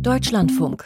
Deutschlandfunk. 0.00 0.84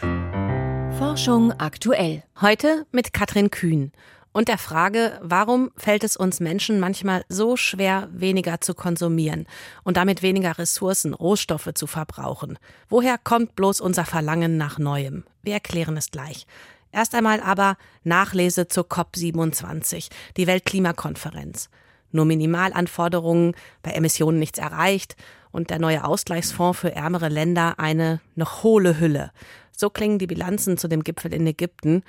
Forschung 0.98 1.52
aktuell. 1.52 2.22
Heute 2.40 2.86
mit 2.92 3.12
Katrin 3.12 3.50
Kühn 3.50 3.92
und 4.32 4.48
der 4.48 4.58
Frage, 4.58 5.18
warum 5.22 5.70
fällt 5.76 6.04
es 6.04 6.16
uns 6.16 6.40
Menschen 6.40 6.80
manchmal 6.80 7.24
so 7.28 7.56
schwer, 7.56 8.08
weniger 8.12 8.60
zu 8.60 8.74
konsumieren 8.74 9.46
und 9.84 9.96
damit 9.96 10.22
weniger 10.22 10.58
Ressourcen, 10.58 11.14
Rohstoffe 11.14 11.70
zu 11.74 11.86
verbrauchen? 11.86 12.58
Woher 12.88 13.18
kommt 13.18 13.56
bloß 13.56 13.80
unser 13.80 14.04
Verlangen 14.04 14.56
nach 14.56 14.78
Neuem? 14.78 15.24
Wir 15.42 15.54
erklären 15.54 15.96
es 15.96 16.10
gleich. 16.10 16.46
Erst 16.92 17.14
einmal 17.14 17.40
aber 17.40 17.76
Nachlese 18.04 18.68
zur 18.68 18.84
COP27, 18.84 20.10
die 20.36 20.46
Weltklimakonferenz. 20.46 21.70
Nur 22.10 22.24
Minimalanforderungen, 22.24 23.54
bei 23.82 23.90
Emissionen 23.90 24.38
nichts 24.38 24.58
erreicht 24.58 25.16
und 25.52 25.70
der 25.70 25.78
neue 25.78 26.04
Ausgleichsfonds 26.04 26.78
für 26.78 26.94
ärmere 26.94 27.28
Länder 27.28 27.78
eine 27.78 28.20
noch 28.34 28.62
hohle 28.62 29.00
Hülle. 29.00 29.32
So 29.72 29.90
klingen 29.90 30.18
die 30.18 30.26
Bilanzen 30.26 30.76
zu 30.76 30.88
dem 30.88 31.04
Gipfel 31.04 31.32
in 31.32 31.46
Ägypten. 31.46 32.02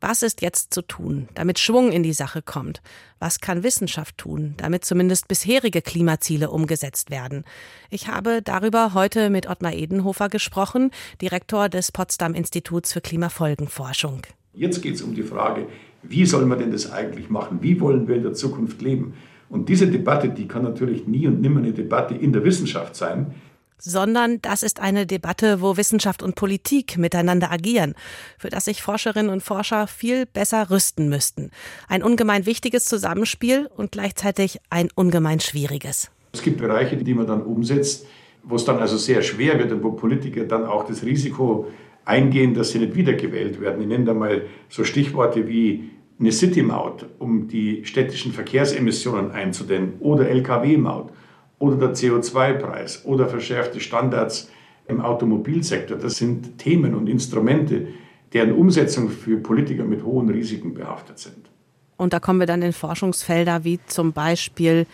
Was 0.00 0.22
ist 0.22 0.42
jetzt 0.42 0.72
zu 0.72 0.82
tun, 0.82 1.28
damit 1.34 1.58
Schwung 1.58 1.90
in 1.90 2.04
die 2.04 2.12
Sache 2.12 2.40
kommt? 2.40 2.80
Was 3.18 3.40
kann 3.40 3.64
Wissenschaft 3.64 4.16
tun, 4.16 4.54
damit 4.56 4.84
zumindest 4.84 5.26
bisherige 5.26 5.82
Klimaziele 5.82 6.50
umgesetzt 6.50 7.10
werden? 7.10 7.44
Ich 7.90 8.06
habe 8.06 8.40
darüber 8.40 8.94
heute 8.94 9.28
mit 9.28 9.48
Ottmar 9.48 9.72
Edenhofer 9.72 10.28
gesprochen, 10.28 10.92
Direktor 11.20 11.68
des 11.68 11.90
Potsdam 11.90 12.34
Instituts 12.34 12.92
für 12.92 13.00
Klimafolgenforschung. 13.00 14.22
Jetzt 14.54 14.82
geht 14.82 14.94
es 14.94 15.02
um 15.02 15.16
die 15.16 15.24
Frage, 15.24 15.66
wie 16.04 16.26
soll 16.26 16.46
man 16.46 16.60
denn 16.60 16.70
das 16.70 16.92
eigentlich 16.92 17.28
machen? 17.28 17.58
Wie 17.60 17.80
wollen 17.80 18.06
wir 18.06 18.14
in 18.14 18.22
der 18.22 18.34
Zukunft 18.34 18.80
leben? 18.80 19.14
Und 19.48 19.68
diese 19.68 19.86
Debatte, 19.88 20.28
die 20.28 20.46
kann 20.46 20.62
natürlich 20.62 21.06
nie 21.06 21.26
und 21.26 21.40
nimmer 21.40 21.60
eine 21.60 21.72
Debatte 21.72 22.14
in 22.14 22.32
der 22.32 22.44
Wissenschaft 22.44 22.96
sein, 22.96 23.34
sondern 23.78 24.42
das 24.42 24.62
ist 24.62 24.80
eine 24.80 25.06
Debatte, 25.06 25.60
wo 25.60 25.76
Wissenschaft 25.76 26.22
und 26.22 26.34
Politik 26.34 26.98
miteinander 26.98 27.50
agieren, 27.50 27.94
für 28.36 28.48
das 28.48 28.66
sich 28.66 28.82
Forscherinnen 28.82 29.30
und 29.30 29.42
Forscher 29.42 29.86
viel 29.86 30.26
besser 30.26 30.70
rüsten 30.70 31.08
müssten. 31.08 31.50
Ein 31.88 32.02
ungemein 32.02 32.44
wichtiges 32.44 32.84
Zusammenspiel 32.84 33.68
und 33.76 33.92
gleichzeitig 33.92 34.58
ein 34.68 34.88
ungemein 34.94 35.40
schwieriges. 35.40 36.10
Es 36.32 36.42
gibt 36.42 36.58
Bereiche, 36.58 36.96
die 36.96 37.14
man 37.14 37.26
dann 37.26 37.42
umsetzt, 37.42 38.06
wo 38.42 38.56
es 38.56 38.64
dann 38.64 38.78
also 38.78 38.96
sehr 38.96 39.22
schwer 39.22 39.58
wird 39.58 39.72
und 39.72 39.82
wo 39.82 39.92
Politiker 39.92 40.44
dann 40.44 40.64
auch 40.64 40.86
das 40.86 41.04
Risiko 41.04 41.68
eingehen, 42.04 42.54
dass 42.54 42.70
sie 42.70 42.78
nicht 42.78 42.94
wiedergewählt 42.94 43.60
werden. 43.60 43.82
Ich 43.82 43.88
nenne 43.88 44.04
da 44.04 44.14
mal 44.14 44.42
so 44.68 44.84
Stichworte 44.84 45.46
wie 45.46 45.90
eine 46.18 46.32
City-Maut, 46.32 47.06
um 47.18 47.48
die 47.48 47.84
städtischen 47.84 48.32
Verkehrsemissionen 48.32 49.30
einzudämmen, 49.30 49.94
oder 50.00 50.28
Lkw-Maut 50.28 51.12
oder 51.58 51.76
der 51.76 51.94
CO2-Preis 51.94 53.04
oder 53.04 53.28
verschärfte 53.28 53.80
Standards 53.80 54.50
im 54.88 55.00
Automobilsektor. 55.00 55.96
Das 55.98 56.16
sind 56.16 56.58
Themen 56.58 56.94
und 56.94 57.08
Instrumente, 57.08 57.88
deren 58.32 58.52
Umsetzung 58.52 59.10
für 59.10 59.36
Politiker 59.38 59.84
mit 59.84 60.02
hohen 60.04 60.28
Risiken 60.28 60.74
behaftet 60.74 61.18
sind. 61.18 61.50
Und 61.96 62.12
da 62.12 62.20
kommen 62.20 62.40
wir 62.40 62.46
dann 62.46 62.62
in 62.62 62.72
Forschungsfelder 62.72 63.64
wie 63.64 63.80
zum 63.86 64.12
Beispiel 64.12 64.86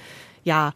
ja, 0.42 0.72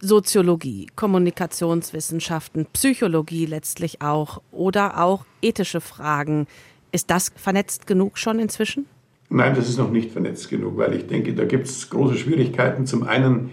Soziologie, 0.00 0.88
Kommunikationswissenschaften, 0.94 2.66
Psychologie 2.72 3.46
letztlich 3.46 4.02
auch 4.02 4.42
oder 4.52 5.02
auch 5.02 5.24
ethische 5.42 5.80
Fragen. 5.80 6.46
Ist 6.92 7.10
das 7.10 7.32
vernetzt 7.36 7.86
genug 7.86 8.18
schon 8.18 8.38
inzwischen? 8.38 8.86
Nein, 9.28 9.54
das 9.54 9.68
ist 9.68 9.78
noch 9.78 9.90
nicht 9.90 10.12
vernetzt 10.12 10.48
genug, 10.48 10.76
weil 10.76 10.94
ich 10.94 11.06
denke, 11.06 11.34
da 11.34 11.44
gibt 11.44 11.66
es 11.66 11.90
große 11.90 12.16
Schwierigkeiten. 12.16 12.86
Zum 12.86 13.02
einen 13.02 13.50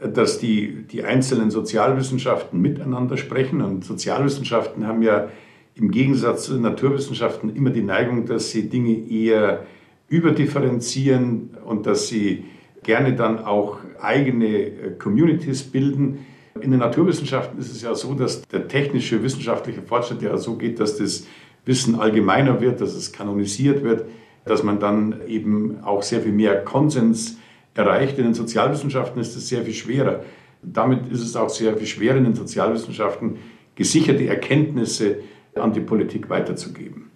dass 0.00 0.38
die, 0.38 0.84
die 0.84 1.04
einzelnen 1.04 1.50
Sozialwissenschaften 1.50 2.60
miteinander 2.60 3.16
sprechen. 3.16 3.60
Und 3.62 3.84
Sozialwissenschaften 3.84 4.86
haben 4.86 5.02
ja 5.02 5.28
im 5.74 5.90
Gegensatz 5.90 6.44
zu 6.44 6.54
den 6.54 6.62
Naturwissenschaften 6.62 7.54
immer 7.54 7.70
die 7.70 7.82
Neigung, 7.82 8.26
dass 8.26 8.50
sie 8.50 8.68
Dinge 8.68 8.92
eher 9.08 9.66
überdifferenzieren 10.08 11.50
und 11.64 11.86
dass 11.86 12.08
sie 12.08 12.44
gerne 12.82 13.14
dann 13.14 13.40
auch 13.44 13.78
eigene 14.00 14.46
äh, 14.46 14.90
Communities 14.98 15.64
bilden. 15.64 16.26
In 16.60 16.70
den 16.70 16.80
Naturwissenschaften 16.80 17.58
ist 17.58 17.70
es 17.70 17.82
ja 17.82 17.94
so, 17.94 18.14
dass 18.14 18.42
der 18.42 18.68
technische 18.68 19.22
wissenschaftliche 19.22 19.82
Fortschritt 19.82 20.22
ja 20.22 20.36
so 20.36 20.56
geht, 20.56 20.80
dass 20.80 20.96
das 20.96 21.26
Wissen 21.64 21.96
allgemeiner 21.96 22.60
wird, 22.60 22.80
dass 22.80 22.94
es 22.94 23.12
kanonisiert 23.12 23.82
wird, 23.82 24.04
dass 24.44 24.62
man 24.62 24.80
dann 24.80 25.26
eben 25.26 25.82
auch 25.82 26.02
sehr 26.02 26.22
viel 26.22 26.32
mehr 26.32 26.64
Konsens 26.64 27.38
erreicht. 27.74 28.18
In 28.18 28.24
den 28.24 28.34
Sozialwissenschaften 28.34 29.20
ist 29.20 29.36
es 29.36 29.48
sehr 29.48 29.62
viel 29.62 29.74
schwerer. 29.74 30.22
Damit 30.62 31.10
ist 31.10 31.22
es 31.22 31.36
auch 31.36 31.48
sehr 31.48 31.76
viel 31.76 31.86
schwerer 31.86 32.16
in 32.16 32.24
den 32.24 32.34
Sozialwissenschaften, 32.34 33.38
gesicherte 33.74 34.26
Erkenntnisse 34.26 35.20
an 35.54 35.72
die 35.72 35.80
Politik 35.80 36.28
weiterzugeben. 36.28 37.10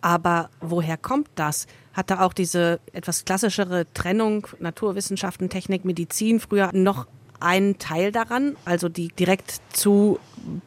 Aber 0.00 0.50
woher 0.60 0.98
kommt 0.98 1.28
das? 1.34 1.66
Hatte 1.94 2.20
auch 2.20 2.34
diese 2.34 2.78
etwas 2.92 3.24
klassischere 3.24 3.86
Trennung 3.94 4.46
Naturwissenschaften, 4.60 5.48
Technik, 5.48 5.86
Medizin 5.86 6.40
früher 6.40 6.70
noch 6.74 7.06
einen 7.40 7.78
Teil 7.78 8.12
daran, 8.12 8.56
also 8.64 8.88
die 8.88 9.08
direkt 9.08 9.60
zu 9.72 10.18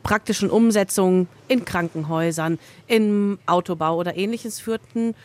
praktischen 0.03 0.49
Umsetzungen 0.49 1.27
in 1.47 1.65
Krankenhäusern, 1.65 2.59
im 2.87 3.39
Autobau 3.45 3.97
oder 3.97 4.15
ähnliches 4.15 4.59
führten? 4.59 5.15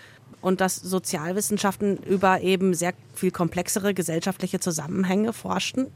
Und 0.43 0.61
dass 0.61 0.77
Sozialwissenschaften 0.77 1.97
über 2.09 2.43
eben 2.43 2.75
sehr 2.75 2.93
viel 3.15 3.31
komplexere 3.31 3.95
gesellschaftliche 3.95 4.61
Zusammenhänge 4.61 5.33
forschten? 5.33 5.87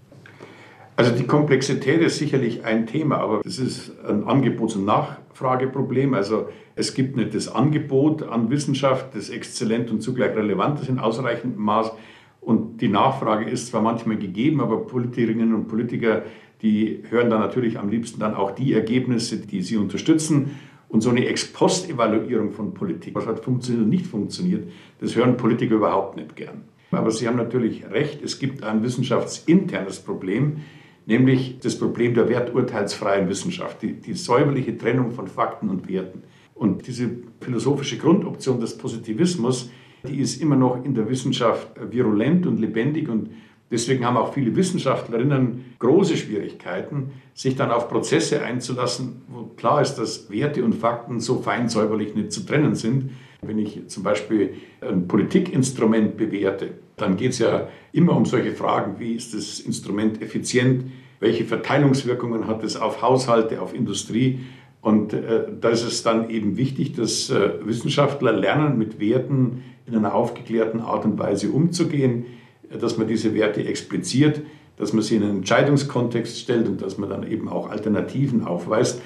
Also 0.97 1.11
die 1.15 1.25
Komplexität 1.25 2.01
ist 2.01 2.17
sicherlich 2.17 2.65
ein 2.65 2.87
Thema, 2.87 3.19
aber 3.19 3.43
das 3.45 3.59
ist 3.59 3.93
ein 4.09 4.25
Angebots- 4.25 4.77
und 4.77 4.87
Nachfrageproblem. 4.87 6.15
Also 6.15 6.49
es 6.75 6.95
gibt 6.95 7.17
nicht 7.17 7.34
das 7.34 7.49
Angebot 7.49 8.23
an 8.23 8.49
Wissenschaft, 8.49 9.15
das 9.15 9.29
exzellent 9.29 9.91
und 9.91 10.01
zugleich 10.01 10.34
relevant 10.34 10.81
ist 10.81 10.89
in 10.89 10.99
ausreichendem 10.99 11.61
Maß. 11.63 11.93
Und 12.41 12.81
die 12.81 12.89
Nachfrage 12.89 13.45
ist 13.45 13.67
zwar 13.67 13.83
manchmal 13.83 14.17
gegeben, 14.17 14.63
aber 14.63 14.87
Politikerinnen 14.87 15.55
und 15.55 15.69
Politiker, 15.69 16.23
die 16.63 17.03
hören 17.11 17.28
dann 17.28 17.41
natürlich 17.41 17.78
am 17.78 17.91
liebsten 17.91 18.21
dann 18.21 18.34
auch 18.34 18.53
die 18.53 18.73
Ergebnisse, 18.73 19.37
die 19.39 19.61
sie 19.61 19.77
unterstützen. 19.77 20.53
Und 20.89 21.01
so 21.01 21.11
eine 21.11 21.27
Ex-Post-Evaluierung 21.27 22.53
von 22.53 22.73
Politik, 22.73 23.15
was 23.15 23.27
hat 23.27 23.45
funktioniert 23.45 23.85
und 23.85 23.91
nicht 23.91 24.07
funktioniert, 24.07 24.69
das 25.01 25.17
hören 25.17 25.37
Politiker 25.37 25.77
überhaupt 25.77 26.17
nicht 26.17 26.37
gern. 26.37 26.65
Aber 26.93 27.11
Sie 27.11 27.27
haben 27.27 27.37
natürlich 27.37 27.85
recht, 27.91 28.23
es 28.23 28.39
gibt 28.39 28.63
ein 28.63 28.83
wissenschaftsinternes 28.83 30.01
Problem, 30.01 30.59
nämlich 31.07 31.59
das 31.61 31.79
Problem 31.79 32.15
der 32.15 32.29
werturteilsfreien 32.29 33.29
Wissenschaft, 33.29 33.83
die, 33.83 33.95
die 33.95 34.15
säuberliche 34.15 34.77
Trennung 34.77 35.11
von 35.13 35.27
Fakten 35.27 35.69
und 35.69 35.89
Werten. 35.89 36.23
Und 36.55 36.87
diese 36.87 37.11
philosophische 37.41 37.99
Grundoption 37.99 38.61
des 38.61 38.79
Positivismus, 38.79 39.71
die 40.07 40.19
ist 40.21 40.41
immer 40.41 40.57
noch 40.57 40.85
in 40.85 40.95
der 40.95 41.09
Wissenschaft 41.09 41.69
virulent 41.91 42.47
und 42.47 42.59
lebendig 42.59 43.09
und 43.09 43.31
Deswegen 43.71 44.04
haben 44.04 44.16
auch 44.16 44.32
viele 44.32 44.54
Wissenschaftlerinnen 44.54 45.75
große 45.81 46.16
Schwierigkeiten, 46.16 47.10
sich 47.34 47.56
dann 47.56 47.71
auf 47.71 47.88
Prozesse 47.88 48.43
einzulassen, 48.43 49.22
wo 49.28 49.44
klar 49.56 49.82
ist, 49.82 49.97
dass 49.97 50.31
Werte 50.31 50.65
und 50.65 50.75
Fakten 50.75 51.19
so 51.19 51.41
fein 51.41 51.69
säuberlich 51.69 52.15
nicht 52.15 52.32
zu 52.32 52.47
trennen 52.47 52.77
sind. 52.77 53.10
Wenn 53.43 53.59
ich 53.59 53.88
zum 53.88 54.04
Beispiel 54.04 54.54
ein 54.81 55.09
Politikinstrument 55.09 56.16
bewerte, 56.16 56.71
dann 56.97 57.16
geht 57.16 57.32
es 57.32 57.41
ja 57.41 57.69
immer 57.93 58.16
um 58.16 58.25
solche 58.25 58.53
Fragen, 58.53 58.99
wie 58.99 59.15
ist 59.15 59.34
das 59.34 59.60
Instrument 59.60 60.22
effizient, 60.22 60.84
welche 61.19 61.44
Verteilungswirkungen 61.44 62.47
hat 62.47 62.62
es 62.62 62.77
auf 62.77 63.03
Haushalte, 63.03 63.60
auf 63.60 63.75
Industrie. 63.75 64.41
Und 64.81 65.12
äh, 65.12 65.44
da 65.60 65.71
ist 65.71 65.83
es 65.83 66.04
dann 66.04 66.31
eben 66.31 66.56
wichtig, 66.56 66.93
dass 66.93 67.31
äh, 67.31 67.50
Wissenschaftler 67.65 68.33
lernen, 68.33 68.78
mit 68.78 69.00
Werten 69.00 69.65
in 69.87 69.97
einer 69.97 70.15
aufgeklärten 70.15 70.81
Art 70.81 71.04
und 71.04 71.19
Weise 71.19 71.50
umzugehen 71.50 72.27
dass 72.71 72.97
man 72.97 73.06
diese 73.06 73.34
Werte 73.34 73.65
expliziert, 73.65 74.43
dass 74.77 74.93
man 74.93 75.03
sie 75.03 75.16
in 75.16 75.22
einen 75.22 75.37
Entscheidungskontext 75.38 76.38
stellt 76.38 76.69
und 76.69 76.82
dass 76.82 76.99
man 76.99 77.09
dann 77.09 77.31
eben 77.31 77.49
auch 77.49 77.71
Alternativen 77.71 78.44
aufweist. 78.47 79.00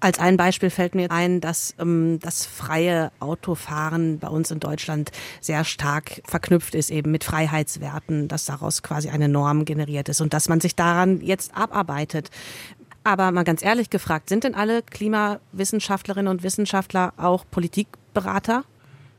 Als 0.00 0.18
ein 0.18 0.36
Beispiel 0.36 0.70
fällt 0.70 0.96
mir 0.96 1.12
ein, 1.12 1.40
dass 1.40 1.76
ähm, 1.78 2.18
das 2.20 2.44
freie 2.44 3.12
Autofahren 3.20 4.18
bei 4.18 4.26
uns 4.26 4.50
in 4.50 4.58
Deutschland 4.58 5.12
sehr 5.40 5.62
stark 5.62 6.22
verknüpft 6.24 6.74
ist 6.74 6.90
eben 6.90 7.12
mit 7.12 7.22
Freiheitswerten, 7.22 8.26
dass 8.26 8.44
daraus 8.44 8.82
quasi 8.82 9.10
eine 9.10 9.28
Norm 9.28 9.64
generiert 9.64 10.08
ist 10.08 10.20
und 10.20 10.34
dass 10.34 10.48
man 10.48 10.60
sich 10.60 10.74
daran 10.74 11.20
jetzt 11.20 11.56
abarbeitet. 11.56 12.30
Aber 13.04 13.30
mal 13.30 13.44
ganz 13.44 13.64
ehrlich 13.64 13.90
gefragt, 13.90 14.28
sind 14.28 14.42
denn 14.42 14.56
alle 14.56 14.82
Klimawissenschaftlerinnen 14.82 16.30
und 16.30 16.42
Wissenschaftler 16.42 17.12
auch 17.16 17.44
Politikberater? 17.48 18.64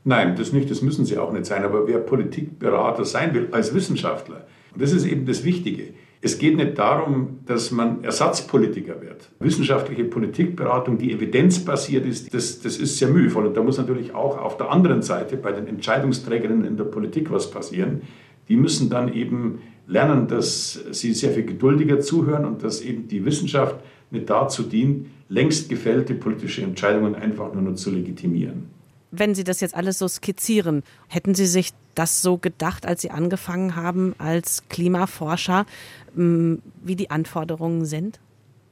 Nein, 0.06 0.36
das 0.36 0.52
nicht, 0.52 0.70
das 0.70 0.82
müssen 0.82 1.06
sie 1.06 1.18
auch 1.18 1.32
nicht 1.32 1.46
sein. 1.46 1.64
Aber 1.64 1.88
wer 1.88 2.00
Politikberater 2.00 3.06
sein 3.06 3.34
will 3.34 3.48
als 3.52 3.74
Wissenschaftler, 3.74 4.46
und 4.74 4.82
das 4.82 4.92
ist 4.92 5.06
eben 5.06 5.26
das 5.26 5.44
Wichtige, 5.44 5.94
es 6.26 6.40
geht 6.40 6.56
nicht 6.56 6.78
darum, 6.78 7.40
dass 7.46 7.72
man 7.72 8.02
Ersatzpolitiker 8.04 9.02
wird. 9.02 9.30
Wissenschaftliche 9.40 10.06
Politikberatung, 10.06 10.98
die 10.98 11.12
evidenzbasiert 11.12 12.06
ist, 12.06 12.34
das, 12.34 12.62
das 12.62 12.78
ist 12.78 12.98
sehr 12.98 13.10
mühevoll. 13.10 13.48
Und 13.48 13.58
da 13.58 13.62
muss 13.62 13.78
natürlich 13.78 14.16
auch 14.16 14.38
auf 14.38 14.56
der 14.56 14.72
anderen 14.72 15.02
Seite 15.02 15.36
bei 15.36 15.52
den 15.52 15.68
Entscheidungsträgerinnen 15.68 16.64
in 16.64 16.78
der 16.78 16.86
Politik 16.86 17.30
was 17.30 17.52
passieren. 17.52 18.04
Die 18.48 18.56
müssen 18.56 18.90
dann 18.90 19.14
eben 19.14 19.60
lernen, 19.86 20.30
dass 20.30 20.80
sie 20.92 21.14
sehr 21.14 21.32
viel 21.32 21.44
geduldiger 21.44 22.00
zuhören 22.00 22.46
und 22.46 22.64
dass 22.64 22.80
eben 22.80 23.10
die 23.10 23.26
Wissenschaft 23.26 23.76
nicht 24.10 24.30
dazu 24.30 24.64
dient, 24.64 25.08
längst 25.28 25.68
gefällte 25.68 26.14
politische 26.14 26.62
Entscheidungen 26.62 27.16
einfach 27.16 27.54
nur 27.54 27.64
noch 27.64 27.76
zu 27.76 27.92
legitimieren. 27.92 28.70
Wenn 29.16 29.36
Sie 29.36 29.44
das 29.44 29.62
jetzt 29.62 29.76
alles 29.76 30.00
so 30.00 30.08
skizzieren, 30.08 30.82
hätten 31.08 31.36
Sie 31.36 31.46
sich 31.46 31.70
das 31.94 32.24
so 32.24 32.38
gedacht, 32.38 32.88
als 32.88 33.04
Sie 33.04 33.12
angefangen 33.12 33.76
haben 33.76 34.16
als 34.18 34.64
Klimaforscher, 34.70 35.68
wie 36.16 36.96
die 36.96 37.12
Anforderungen 37.12 37.86
sind? 37.86 38.20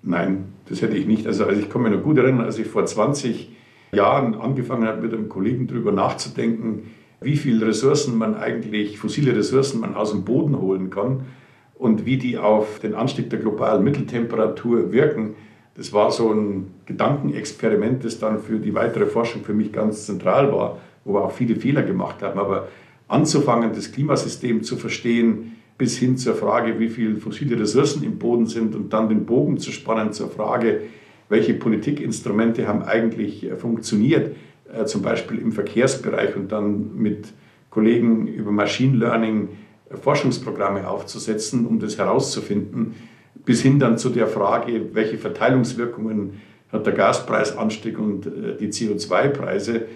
Nein, 0.01 0.45
das 0.67 0.81
hätte 0.81 0.97
ich 0.97 1.05
nicht. 1.05 1.27
Also, 1.27 1.45
also 1.45 1.61
ich 1.61 1.69
kann 1.69 1.83
mich 1.83 1.91
noch 1.91 2.01
gut 2.01 2.17
erinnern, 2.17 2.43
als 2.43 2.57
ich 2.57 2.65
vor 2.65 2.83
20 2.83 3.49
Jahren 3.91 4.33
angefangen 4.33 4.87
habe, 4.87 5.03
mit 5.03 5.13
einem 5.13 5.29
Kollegen 5.29 5.67
darüber 5.67 5.91
nachzudenken, 5.91 6.89
wie 7.21 7.37
viele 7.37 7.67
Ressourcen 7.67 8.17
man 8.17 8.35
eigentlich, 8.35 8.97
fossile 8.97 9.35
Ressourcen 9.35 9.79
man 9.79 9.93
aus 9.93 10.09
dem 10.09 10.23
Boden 10.23 10.59
holen 10.59 10.89
kann 10.89 11.25
und 11.75 12.07
wie 12.07 12.17
die 12.17 12.39
auf 12.39 12.79
den 12.79 12.95
Anstieg 12.95 13.29
der 13.29 13.37
globalen 13.37 13.83
Mitteltemperatur 13.83 14.91
wirken. 14.91 15.35
Das 15.75 15.93
war 15.93 16.11
so 16.11 16.33
ein 16.33 16.71
Gedankenexperiment, 16.85 18.03
das 18.03 18.19
dann 18.19 18.39
für 18.39 18.59
die 18.59 18.73
weitere 18.73 19.05
Forschung 19.05 19.43
für 19.43 19.53
mich 19.53 19.71
ganz 19.71 20.05
zentral 20.05 20.51
war, 20.51 20.79
wo 21.05 21.13
wir 21.13 21.23
auch 21.23 21.31
viele 21.31 21.55
Fehler 21.55 21.83
gemacht 21.83 22.21
haben. 22.21 22.39
Aber 22.39 22.67
anzufangen, 23.07 23.71
das 23.73 23.91
Klimasystem 23.91 24.63
zu 24.63 24.75
verstehen, 24.75 25.53
bis 25.77 25.97
hin 25.97 26.17
zur 26.17 26.35
Frage, 26.35 26.79
wie 26.79 26.89
viele 26.89 27.15
fossile 27.15 27.59
Ressourcen 27.59 28.03
im 28.03 28.19
Boden 28.19 28.45
sind 28.45 28.75
und 28.75 28.93
dann 28.93 29.09
den 29.09 29.25
Bogen 29.25 29.57
zu 29.57 29.71
spannen 29.71 30.13
zur 30.13 30.29
Frage, 30.29 30.81
welche 31.27 31.53
Politikinstrumente 31.53 32.67
haben 32.67 32.83
eigentlich 32.83 33.43
äh, 33.43 33.55
funktioniert, 33.55 34.35
äh, 34.71 34.85
zum 34.85 35.01
Beispiel 35.01 35.39
im 35.39 35.53
Verkehrsbereich 35.53 36.35
und 36.35 36.51
dann 36.51 36.95
mit 36.97 37.29
Kollegen 37.69 38.27
über 38.27 38.51
Machine 38.51 38.97
Learning 38.97 39.47
äh, 39.89 39.95
Forschungsprogramme 39.95 40.87
aufzusetzen, 40.87 41.65
um 41.65 41.79
das 41.79 41.97
herauszufinden, 41.97 42.93
bis 43.45 43.61
hin 43.61 43.79
dann 43.79 43.97
zu 43.97 44.09
der 44.09 44.27
Frage, 44.27 44.93
welche 44.93 45.17
Verteilungswirkungen 45.17 46.41
hat 46.71 46.85
der 46.85 46.93
Gaspreisanstieg 46.93 47.99
und 47.99 48.25
die 48.25 48.67
CO2-Preise. 48.67 49.87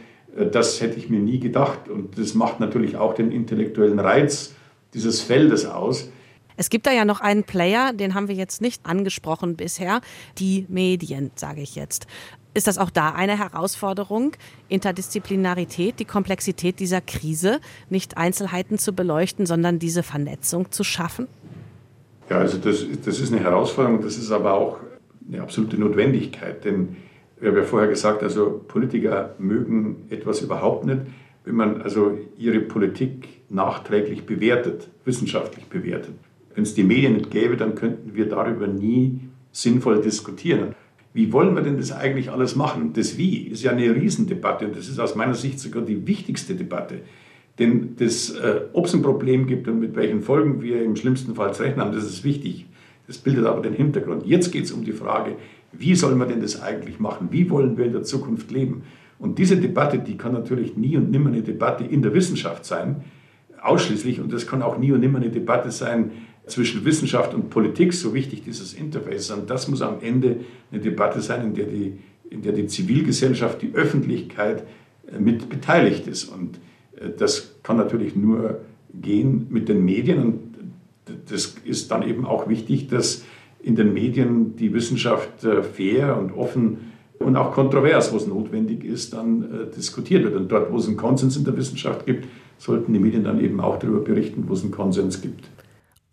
Das 0.52 0.82
hätte 0.82 0.98
ich 0.98 1.10
mir 1.10 1.20
nie 1.20 1.40
gedacht 1.40 1.88
und 1.88 2.18
das 2.18 2.34
macht 2.34 2.60
natürlich 2.60 2.98
auch 2.98 3.14
den 3.14 3.32
intellektuellen 3.32 4.00
Reiz 4.00 4.54
dieses 4.94 5.22
Feldes 5.22 5.66
aus. 5.66 6.10
Es 6.58 6.70
gibt 6.70 6.88
da 6.88 6.92
ja 6.92 7.06
noch 7.06 7.22
einen 7.22 7.44
Player, 7.44 7.94
den 7.94 8.14
haben 8.14 8.28
wir 8.28 8.36
jetzt 8.36 8.62
nicht 8.62 8.86
angesprochen 8.86 9.56
bisher, 9.56 10.02
die 10.38 10.66
Medien, 10.70 11.32
sage 11.36 11.62
ich 11.62 11.76
jetzt. 11.76 12.08
Ist 12.54 12.68
das 12.68 12.78
auch 12.78 12.90
da 12.90 13.12
eine 13.12 13.38
Herausforderung, 13.38 14.32
Interdisziplinarität, 14.70 16.00
die 16.00 16.06
Komplexität 16.06 16.80
dieser 16.80 17.02
Krise, 17.02 17.60
nicht 17.90 18.16
Einzelheiten 18.16 18.78
zu 18.78 18.94
beleuchten, 18.94 19.46
sondern 19.46 19.80
diese 19.80 20.04
Vernetzung 20.04 20.72
zu 20.72 20.86
schaffen? 20.86 21.28
Ja, 22.30 22.40
also 22.40 22.58
das, 22.58 22.86
das 23.06 23.20
ist 23.20 23.32
eine 23.32 23.42
Herausforderung, 23.42 24.02
das 24.02 24.18
ist 24.18 24.32
aber 24.32 24.54
auch 24.54 24.80
eine 25.28 25.42
absolute 25.42 25.78
Notwendigkeit, 25.78 26.66
denn 26.66 26.98
wir 27.40 27.50
haben 27.50 27.58
ja 27.58 27.64
vorher 27.64 27.90
gesagt, 27.90 28.24
also 28.24 28.64
Politiker 28.68 29.36
mögen 29.38 30.06
etwas 30.10 30.42
überhaupt 30.42 30.86
nicht, 30.86 31.02
wenn 31.44 31.56
man 31.56 31.82
also 31.82 32.18
ihre 32.38 32.60
Politik 32.60 33.28
nachträglich 33.50 34.26
bewertet, 34.26 34.90
wissenschaftlich 35.04 35.66
bewertet. 35.66 36.16
Wenn 36.56 36.64
es 36.64 36.74
die 36.74 36.84
Medien 36.84 37.14
nicht 37.14 37.32
gäbe, 37.32 37.58
dann 37.58 37.76
könnten 37.76 38.16
wir 38.16 38.28
darüber 38.28 38.68
nie 38.68 39.20
sinnvoll 39.52 40.02
diskutieren. 40.02 40.74
Wie 41.14 41.32
wollen 41.32 41.56
wir 41.56 41.62
denn 41.62 41.78
das 41.78 41.92
eigentlich 41.92 42.32
alles 42.32 42.56
machen? 42.56 42.94
Das 42.94 43.18
Wie 43.18 43.48
ist 43.48 43.64
ja 43.64 43.72
eine 43.72 43.94
Riesendebatte 43.94 44.66
und 44.66 44.76
das 44.76 44.88
ist 44.90 45.00
aus 45.00 45.16
meiner 45.16 45.36
Sicht 45.36 45.60
sogar 45.60 45.84
die 45.84 46.08
wichtigste 46.08 46.56
Debatte. 46.56 47.02
Denn 47.60 47.96
das, 47.98 48.32
äh, 48.32 48.62
ob 48.74 48.86
es 48.86 48.94
ein 48.94 49.02
Problem 49.02 49.48
gibt 49.48 49.68
und 49.68 49.80
mit 49.80 49.96
welchen 49.96 50.22
Folgen 50.22 50.62
wir 50.62 50.84
im 50.84 50.96
schlimmsten 50.96 51.36
Fall 51.36 51.54
zu 51.54 51.64
rechnen 51.64 51.86
haben, 51.86 51.94
das 51.94 52.04
ist 52.04 52.24
wichtig. 52.24 52.66
Das 53.08 53.18
bildet 53.18 53.46
aber 53.46 53.62
den 53.62 53.74
Hintergrund. 53.74 54.26
Jetzt 54.26 54.52
geht 54.52 54.66
es 54.66 54.72
um 54.72 54.84
die 54.84 54.92
Frage, 54.92 55.36
wie 55.72 55.96
soll 55.96 56.16
man 56.16 56.28
denn 56.28 56.42
das 56.42 56.62
eigentlich 56.62 57.00
machen? 57.00 57.30
Wie 57.32 57.50
wollen 57.50 57.78
wir 57.78 57.86
in 57.86 57.94
der 57.94 58.04
Zukunft 58.04 58.52
leben? 58.52 58.84
Und 59.20 59.38
diese 59.40 59.58
Debatte, 59.58 60.00
die 60.00 60.18
kann 60.18 60.34
natürlich 60.34 60.76
nie 60.76 60.98
und 60.98 61.12
nimmer 61.12 61.30
eine 61.30 61.42
Debatte 61.42 61.84
in 61.86 62.02
der 62.02 62.14
Wissenschaft 62.14 62.66
sein, 62.66 63.04
ausschließlich. 63.62 64.20
Und 64.20 64.34
das 64.34 64.48
kann 64.48 64.62
auch 64.62 64.78
nie 64.78 64.92
und 64.92 65.00
nimmer 65.00 65.20
eine 65.20 65.30
Debatte 65.30 65.72
sein 65.72 66.12
zwischen 66.48 66.86
Wissenschaft 66.86 67.34
und 67.34 67.50
Politik, 67.50 67.94
so 67.94 68.14
wichtig 68.14 68.44
dieses 68.44 68.74
Interface 68.74 69.30
ist. 69.30 69.32
Und 69.32 69.50
das 69.50 69.68
muss 69.68 69.82
am 69.82 70.02
Ende 70.02 70.42
eine 70.72 70.82
Debatte 70.82 71.22
sein, 71.22 71.48
in 71.48 71.54
der 71.56 71.66
die, 71.66 71.94
in 72.30 72.42
der 72.42 72.52
die 72.52 72.68
Zivilgesellschaft, 72.68 73.62
die 73.62 73.74
Öffentlichkeit 73.74 74.64
äh, 75.12 75.20
mit 75.20 75.50
beteiligt 75.50 76.08
ist. 76.08 76.26
Und 76.26 76.60
das 77.18 77.56
kann 77.64 77.78
natürlich 77.78 78.16
nur 78.16 78.60
gehen 78.94 79.48
mit 79.50 79.70
den 79.70 79.84
Medien. 79.84 80.20
Und 80.20 80.40
das 81.30 81.56
ist 81.66 81.92
dann 81.92 82.04
eben 82.04 82.26
auch 82.26 82.48
wichtig, 82.48 82.88
dass 82.88 83.24
in 83.62 83.76
den 83.76 83.94
Medien 83.94 84.56
die 84.56 84.74
Wissenschaft 84.74 85.44
äh, 85.44 85.64
fair 85.64 86.18
und 86.18 86.32
offen 86.32 86.92
und 87.20 87.36
auch 87.38 87.54
kontrovers, 87.54 88.12
wo 88.12 88.18
es 88.18 88.28
notwendig 88.28 88.84
ist, 88.84 89.14
dann 89.14 89.70
diskutiert 89.76 90.26
wird. 90.26 90.36
Und 90.36 90.52
dort, 90.52 90.72
wo 90.72 90.78
es 90.78 90.88
einen 90.88 90.98
Konsens 90.98 91.38
in 91.38 91.46
der 91.46 91.56
Wissenschaft 91.56 92.06
gibt, 92.06 92.28
sollten 92.58 92.92
die 92.92 93.00
Medien 93.00 93.24
dann 93.24 93.40
eben 93.40 93.62
auch 93.62 93.80
darüber 93.80 94.02
berichten, 94.02 94.44
wo 94.48 94.54
es 94.54 94.64
einen 94.64 94.72
Konsens 94.72 95.22
gibt. 95.22 95.46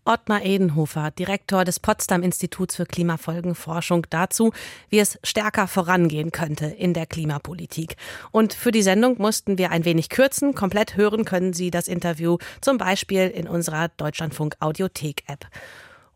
Ottmar 0.04 0.44
Edenhofer, 0.44 1.10
Direktor 1.10 1.64
des 1.64 1.78
Potsdam 1.78 2.22
Instituts 2.22 2.76
für 2.76 2.86
Klimafolgenforschung, 2.86 4.06
dazu, 4.10 4.52
wie 4.88 4.98
es 4.98 5.18
stärker 5.22 5.68
vorangehen 5.68 6.32
könnte 6.32 6.66
in 6.66 6.92
der 6.94 7.06
Klimapolitik. 7.06 7.96
Und 8.30 8.52
für 8.52 8.72
die 8.72 8.82
Sendung 8.82 9.16
mussten 9.18 9.58
wir 9.58 9.70
ein 9.70 9.84
wenig 9.84 10.08
kürzen. 10.08 10.54
Komplett 10.54 10.96
hören 10.96 11.24
können 11.24 11.52
Sie 11.52 11.70
das 11.70 11.88
Interview 11.88 12.38
zum 12.60 12.78
Beispiel 12.78 13.28
in 13.28 13.46
unserer 13.46 13.88
Deutschlandfunk 13.96 14.56
Audiothek 14.60 15.22
App. 15.28 15.46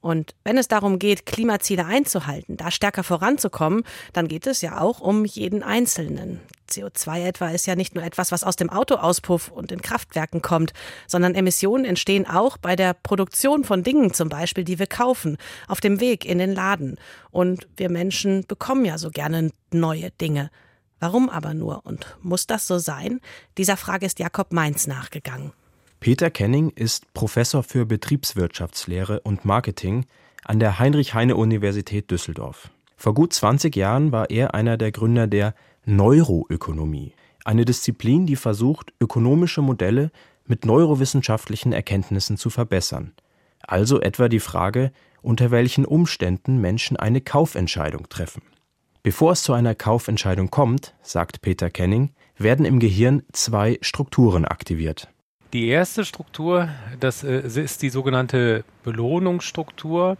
Und 0.00 0.34
wenn 0.44 0.58
es 0.58 0.68
darum 0.68 0.98
geht, 0.98 1.26
Klimaziele 1.26 1.84
einzuhalten, 1.84 2.56
da 2.56 2.70
stärker 2.70 3.02
voranzukommen, 3.02 3.82
dann 4.12 4.28
geht 4.28 4.46
es 4.46 4.62
ja 4.62 4.80
auch 4.80 5.00
um 5.00 5.24
jeden 5.24 5.62
Einzelnen. 5.62 6.40
CO2 6.76 7.24
etwa 7.24 7.48
ist 7.48 7.66
ja 7.66 7.74
nicht 7.74 7.94
nur 7.94 8.04
etwas, 8.04 8.32
was 8.32 8.44
aus 8.44 8.56
dem 8.56 8.70
Autoauspuff 8.70 9.48
und 9.48 9.72
in 9.72 9.82
Kraftwerken 9.82 10.42
kommt, 10.42 10.72
sondern 11.06 11.34
Emissionen 11.34 11.84
entstehen 11.84 12.26
auch 12.26 12.58
bei 12.58 12.76
der 12.76 12.94
Produktion 12.94 13.64
von 13.64 13.82
Dingen 13.82 14.12
zum 14.12 14.28
Beispiel, 14.28 14.64
die 14.64 14.78
wir 14.78 14.86
kaufen, 14.86 15.36
auf 15.68 15.80
dem 15.80 16.00
Weg 16.00 16.24
in 16.24 16.38
den 16.38 16.54
Laden. 16.54 16.96
Und 17.30 17.66
wir 17.76 17.90
Menschen 17.90 18.44
bekommen 18.46 18.84
ja 18.84 18.98
so 18.98 19.10
gerne 19.10 19.50
neue 19.72 20.10
Dinge. 20.10 20.50
Warum 21.00 21.28
aber 21.28 21.54
nur? 21.54 21.84
Und 21.84 22.16
muss 22.22 22.46
das 22.46 22.66
so 22.66 22.78
sein? 22.78 23.20
Dieser 23.58 23.76
Frage 23.76 24.06
ist 24.06 24.18
Jakob 24.18 24.52
Mainz 24.52 24.86
nachgegangen. 24.86 25.52
Peter 26.00 26.30
Kenning 26.30 26.70
ist 26.70 27.12
Professor 27.14 27.62
für 27.62 27.86
Betriebswirtschaftslehre 27.86 29.20
und 29.20 29.44
Marketing 29.44 30.06
an 30.44 30.60
der 30.60 30.78
Heinrich-Heine-Universität 30.78 32.10
Düsseldorf. 32.10 32.70
Vor 32.96 33.14
gut 33.14 33.32
20 33.32 33.76
Jahren 33.76 34.12
war 34.12 34.30
er 34.30 34.54
einer 34.54 34.76
der 34.76 34.90
Gründer 34.92 35.26
der 35.26 35.54
Neuroökonomie, 35.84 37.12
eine 37.44 37.64
Disziplin, 37.64 38.26
die 38.26 38.36
versucht, 38.36 38.92
ökonomische 39.00 39.62
Modelle 39.62 40.10
mit 40.46 40.64
neurowissenschaftlichen 40.64 41.72
Erkenntnissen 41.72 42.36
zu 42.36 42.50
verbessern. 42.50 43.12
Also 43.60 44.00
etwa 44.00 44.28
die 44.28 44.40
Frage, 44.40 44.92
unter 45.22 45.50
welchen 45.50 45.84
Umständen 45.84 46.60
Menschen 46.60 46.96
eine 46.96 47.20
Kaufentscheidung 47.20 48.08
treffen. 48.08 48.42
Bevor 49.02 49.32
es 49.32 49.42
zu 49.42 49.52
einer 49.52 49.74
Kaufentscheidung 49.74 50.50
kommt, 50.50 50.94
sagt 51.02 51.40
Peter 51.40 51.70
Kenning, 51.70 52.10
werden 52.38 52.64
im 52.64 52.80
Gehirn 52.80 53.22
zwei 53.32 53.78
Strukturen 53.80 54.44
aktiviert. 54.44 55.08
Die 55.52 55.68
erste 55.68 56.04
Struktur, 56.04 56.68
das 56.98 57.22
äh, 57.22 57.40
ist 57.40 57.82
die 57.82 57.90
sogenannte 57.90 58.64
Belohnungsstruktur. 58.82 60.16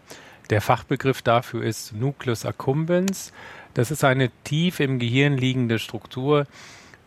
Der 0.51 0.61
Fachbegriff 0.61 1.23
dafür 1.23 1.65
ist 1.65 1.93
Nucleus 1.93 2.47
accumbens. 2.47 3.33
Das 3.75 3.91
ist 3.91 4.05
eine 4.05 4.31
tief 4.45 4.81
im 4.81 4.99
Gehirn 4.99 5.37
liegende 5.37 5.79
Struktur, 5.79 6.47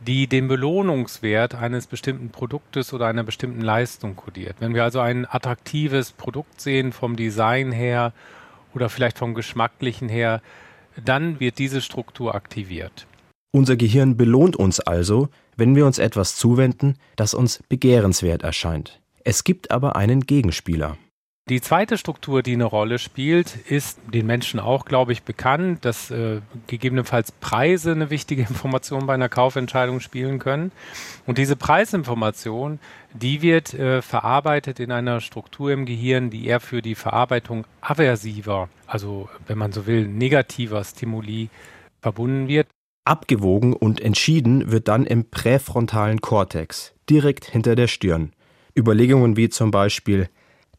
die 0.06 0.28
den 0.28 0.48
Belohnungswert 0.48 1.56
eines 1.56 1.88
bestimmten 1.88 2.30
Produktes 2.30 2.94
oder 2.94 3.08
einer 3.08 3.24
bestimmten 3.24 3.62
Leistung 3.62 4.16
kodiert. 4.16 4.58
Wenn 4.60 4.74
wir 4.74 4.84
also 4.84 5.00
ein 5.00 5.26
attraktives 5.26 6.12
Produkt 6.12 6.62
sehen 6.62 6.92
vom 6.92 7.16
Design 7.16 7.72
her 7.72 8.14
oder 8.74 8.90
vielleicht 8.90 9.18
vom 9.18 9.34
geschmacklichen 9.34 10.10
her, 10.10 10.42
dann 11.04 11.40
wird 11.40 11.60
diese 11.60 11.82
Struktur 11.82 12.36
aktiviert. 12.36 13.08
Unser 13.52 13.78
Gehirn 13.78 14.16
belohnt 14.16 14.56
uns 14.56 14.80
also, 14.80 15.30
wenn 15.56 15.76
wir 15.76 15.86
uns 15.86 15.98
etwas 15.98 16.36
zuwenden, 16.36 16.98
das 17.16 17.34
uns 17.34 17.64
begehrenswert 17.68 18.44
erscheint. 18.44 19.00
Es 19.24 19.44
gibt 19.44 19.72
aber 19.72 19.96
einen 19.96 20.22
Gegenspieler. 20.22 20.98
Die 21.50 21.62
zweite 21.62 21.98
Struktur, 21.98 22.44
die 22.44 22.54
eine 22.54 22.66
Rolle 22.66 23.00
spielt, 23.00 23.56
ist 23.56 24.00
den 24.14 24.28
Menschen 24.28 24.60
auch, 24.60 24.86
glaube 24.86 25.14
ich, 25.14 25.24
bekannt, 25.24 25.84
dass 25.84 26.12
äh, 26.12 26.42
gegebenenfalls 26.68 27.32
Preise 27.32 27.92
eine 27.92 28.12
wichtige 28.12 28.42
Information 28.50 29.08
bei 29.08 29.16
einer 29.16 29.30
Kaufentscheidung 29.30 30.00
spielen 30.00 30.38
können. 30.38 30.72
Und 31.26 31.40
diese 31.40 31.56
Preisinformation, 31.56 32.78
die 33.16 33.42
wird 33.42 33.74
äh, 33.74 34.04
verarbeitet 34.04 34.80
in 34.80 34.92
einer 34.92 35.22
Struktur 35.22 35.72
im 35.72 35.88
Gehirn, 35.88 36.30
die 36.30 36.46
eher 36.46 36.60
für 36.60 36.84
die 36.84 36.94
Verarbeitung 36.94 37.66
aversiver, 37.82 38.70
also 38.86 39.28
wenn 39.48 39.58
man 39.58 39.72
so 39.72 39.88
will, 39.88 40.08
negativer 40.08 40.84
Stimuli 40.84 41.50
verbunden 42.00 42.48
wird. 42.48 42.68
Abgewogen 43.06 43.74
und 43.74 44.02
entschieden 44.02 44.72
wird 44.72 44.88
dann 44.88 45.08
im 45.08 45.32
präfrontalen 45.32 46.22
Kortex, 46.22 46.94
direkt 47.10 47.46
hinter 47.46 47.76
der 47.76 47.88
Stirn. 47.88 48.34
Überlegungen 48.78 49.36
wie 49.36 49.50
zum 49.50 49.72
Beispiel, 49.72 50.30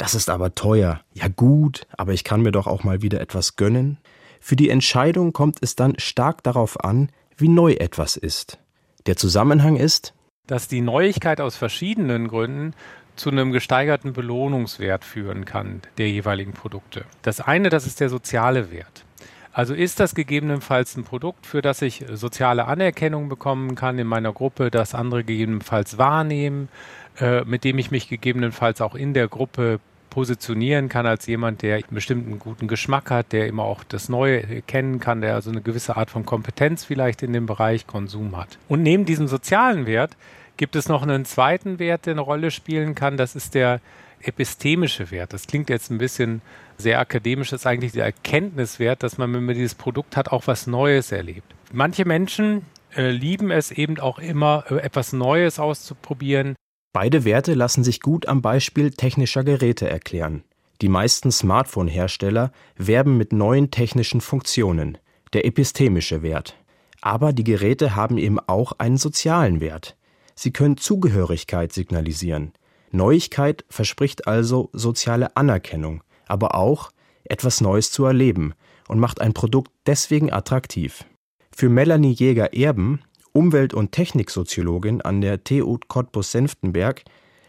das 0.00 0.14
ist 0.14 0.30
aber 0.30 0.54
teuer, 0.54 1.02
ja 1.12 1.28
gut, 1.28 1.86
aber 1.98 2.14
ich 2.14 2.24
kann 2.24 2.40
mir 2.40 2.52
doch 2.52 2.66
auch 2.66 2.84
mal 2.84 3.02
wieder 3.02 3.20
etwas 3.20 3.56
gönnen, 3.56 3.98
Für 4.40 4.56
die 4.56 4.70
Entscheidung 4.70 5.34
kommt 5.34 5.58
es 5.60 5.76
dann 5.76 5.98
stark 5.98 6.42
darauf 6.42 6.82
an, 6.82 7.10
wie 7.36 7.48
neu 7.48 7.72
etwas 7.74 8.16
ist. 8.16 8.58
Der 9.04 9.16
Zusammenhang 9.16 9.76
ist, 9.76 10.14
dass 10.46 10.68
die 10.68 10.80
Neuigkeit 10.80 11.42
aus 11.42 11.56
verschiedenen 11.56 12.28
Gründen 12.28 12.72
zu 13.14 13.28
einem 13.28 13.52
gesteigerten 13.52 14.14
Belohnungswert 14.14 15.04
führen 15.04 15.44
kann 15.44 15.82
der 15.98 16.08
jeweiligen 16.08 16.54
Produkte. 16.54 17.04
Das 17.20 17.42
eine, 17.42 17.68
das 17.68 17.86
ist 17.86 18.00
der 18.00 18.08
soziale 18.08 18.70
Wert. 18.72 19.04
Also 19.52 19.74
ist 19.74 20.00
das 20.00 20.14
gegebenenfalls 20.14 20.96
ein 20.96 21.04
Produkt, 21.04 21.46
für 21.46 21.60
das 21.60 21.82
ich 21.82 22.06
soziale 22.10 22.64
Anerkennung 22.64 23.28
bekommen 23.28 23.74
kann 23.74 23.98
in 23.98 24.06
meiner 24.06 24.32
Gruppe, 24.32 24.70
das 24.70 24.94
andere 24.94 25.24
gegebenenfalls 25.24 25.98
wahrnehmen, 25.98 26.70
äh, 27.18 27.44
mit 27.44 27.64
dem 27.64 27.76
ich 27.76 27.90
mich 27.90 28.08
gegebenenfalls 28.08 28.80
auch 28.80 28.94
in 28.94 29.12
der 29.12 29.28
Gruppe 29.28 29.80
positionieren 30.10 30.88
kann 30.88 31.06
als 31.06 31.26
jemand, 31.26 31.62
der 31.62 31.76
einen 31.76 31.84
bestimmten 31.90 32.38
guten 32.38 32.68
Geschmack 32.68 33.10
hat, 33.10 33.32
der 33.32 33.46
immer 33.46 33.64
auch 33.64 33.84
das 33.84 34.08
Neue 34.08 34.62
kennen 34.62 35.00
kann, 35.00 35.20
der 35.20 35.34
also 35.34 35.50
eine 35.50 35.62
gewisse 35.62 35.96
Art 35.96 36.10
von 36.10 36.26
Kompetenz 36.26 36.84
vielleicht 36.84 37.22
in 37.22 37.32
dem 37.32 37.46
Bereich 37.46 37.86
Konsum 37.86 38.36
hat. 38.36 38.58
Und 38.68 38.82
neben 38.82 39.04
diesem 39.04 39.28
sozialen 39.28 39.86
Wert 39.86 40.16
gibt 40.56 40.76
es 40.76 40.88
noch 40.88 41.02
einen 41.02 41.24
zweiten 41.24 41.78
Wert, 41.78 42.06
der 42.06 42.12
eine 42.12 42.20
Rolle 42.20 42.50
spielen 42.50 42.94
kann. 42.94 43.16
Das 43.16 43.34
ist 43.34 43.54
der 43.54 43.80
epistemische 44.22 45.10
Wert. 45.10 45.32
Das 45.32 45.46
klingt 45.46 45.70
jetzt 45.70 45.90
ein 45.90 45.98
bisschen 45.98 46.42
sehr 46.76 46.98
akademisch, 47.00 47.50
das 47.50 47.62
ist 47.62 47.66
eigentlich 47.66 47.92
der 47.92 48.04
Erkenntniswert, 48.04 49.02
dass 49.02 49.18
man, 49.18 49.32
wenn 49.32 49.44
man 49.44 49.54
dieses 49.54 49.74
Produkt 49.74 50.16
hat, 50.16 50.32
auch 50.32 50.46
was 50.46 50.66
Neues 50.66 51.12
erlebt. 51.12 51.54
Manche 51.72 52.04
Menschen 52.04 52.66
äh, 52.96 53.10
lieben 53.10 53.50
es 53.50 53.70
eben 53.70 53.98
auch 54.00 54.18
immer, 54.18 54.64
äh, 54.68 54.76
etwas 54.76 55.12
Neues 55.12 55.58
auszuprobieren. 55.58 56.56
Beide 56.92 57.24
Werte 57.24 57.54
lassen 57.54 57.84
sich 57.84 58.00
gut 58.00 58.26
am 58.26 58.42
Beispiel 58.42 58.90
technischer 58.90 59.44
Geräte 59.44 59.88
erklären. 59.88 60.42
Die 60.80 60.88
meisten 60.88 61.30
Smartphone-Hersteller 61.30 62.52
werben 62.76 63.16
mit 63.16 63.32
neuen 63.32 63.70
technischen 63.70 64.20
Funktionen, 64.20 64.98
der 65.32 65.44
epistemische 65.44 66.22
Wert. 66.22 66.56
Aber 67.00 67.32
die 67.32 67.44
Geräte 67.44 67.94
haben 67.94 68.18
eben 68.18 68.40
auch 68.40 68.72
einen 68.78 68.96
sozialen 68.96 69.60
Wert. 69.60 69.96
Sie 70.34 70.52
können 70.52 70.78
Zugehörigkeit 70.78 71.72
signalisieren. 71.72 72.52
Neuigkeit 72.90 73.64
verspricht 73.68 74.26
also 74.26 74.68
soziale 74.72 75.36
Anerkennung, 75.36 76.02
aber 76.26 76.56
auch 76.56 76.90
etwas 77.24 77.60
Neues 77.60 77.92
zu 77.92 78.04
erleben 78.04 78.54
und 78.88 78.98
macht 78.98 79.20
ein 79.20 79.32
Produkt 79.32 79.70
deswegen 79.86 80.32
attraktiv. 80.32 81.04
Für 81.52 81.68
Melanie 81.68 82.12
Jäger-Erben, 82.12 83.02
Umwelt- 83.32 83.74
und 83.74 83.92
Techniksoziologin 83.92 85.00
an 85.02 85.20
der 85.20 85.44
TU 85.44 85.78
Cottbus-Senftenberg, 85.88 87.04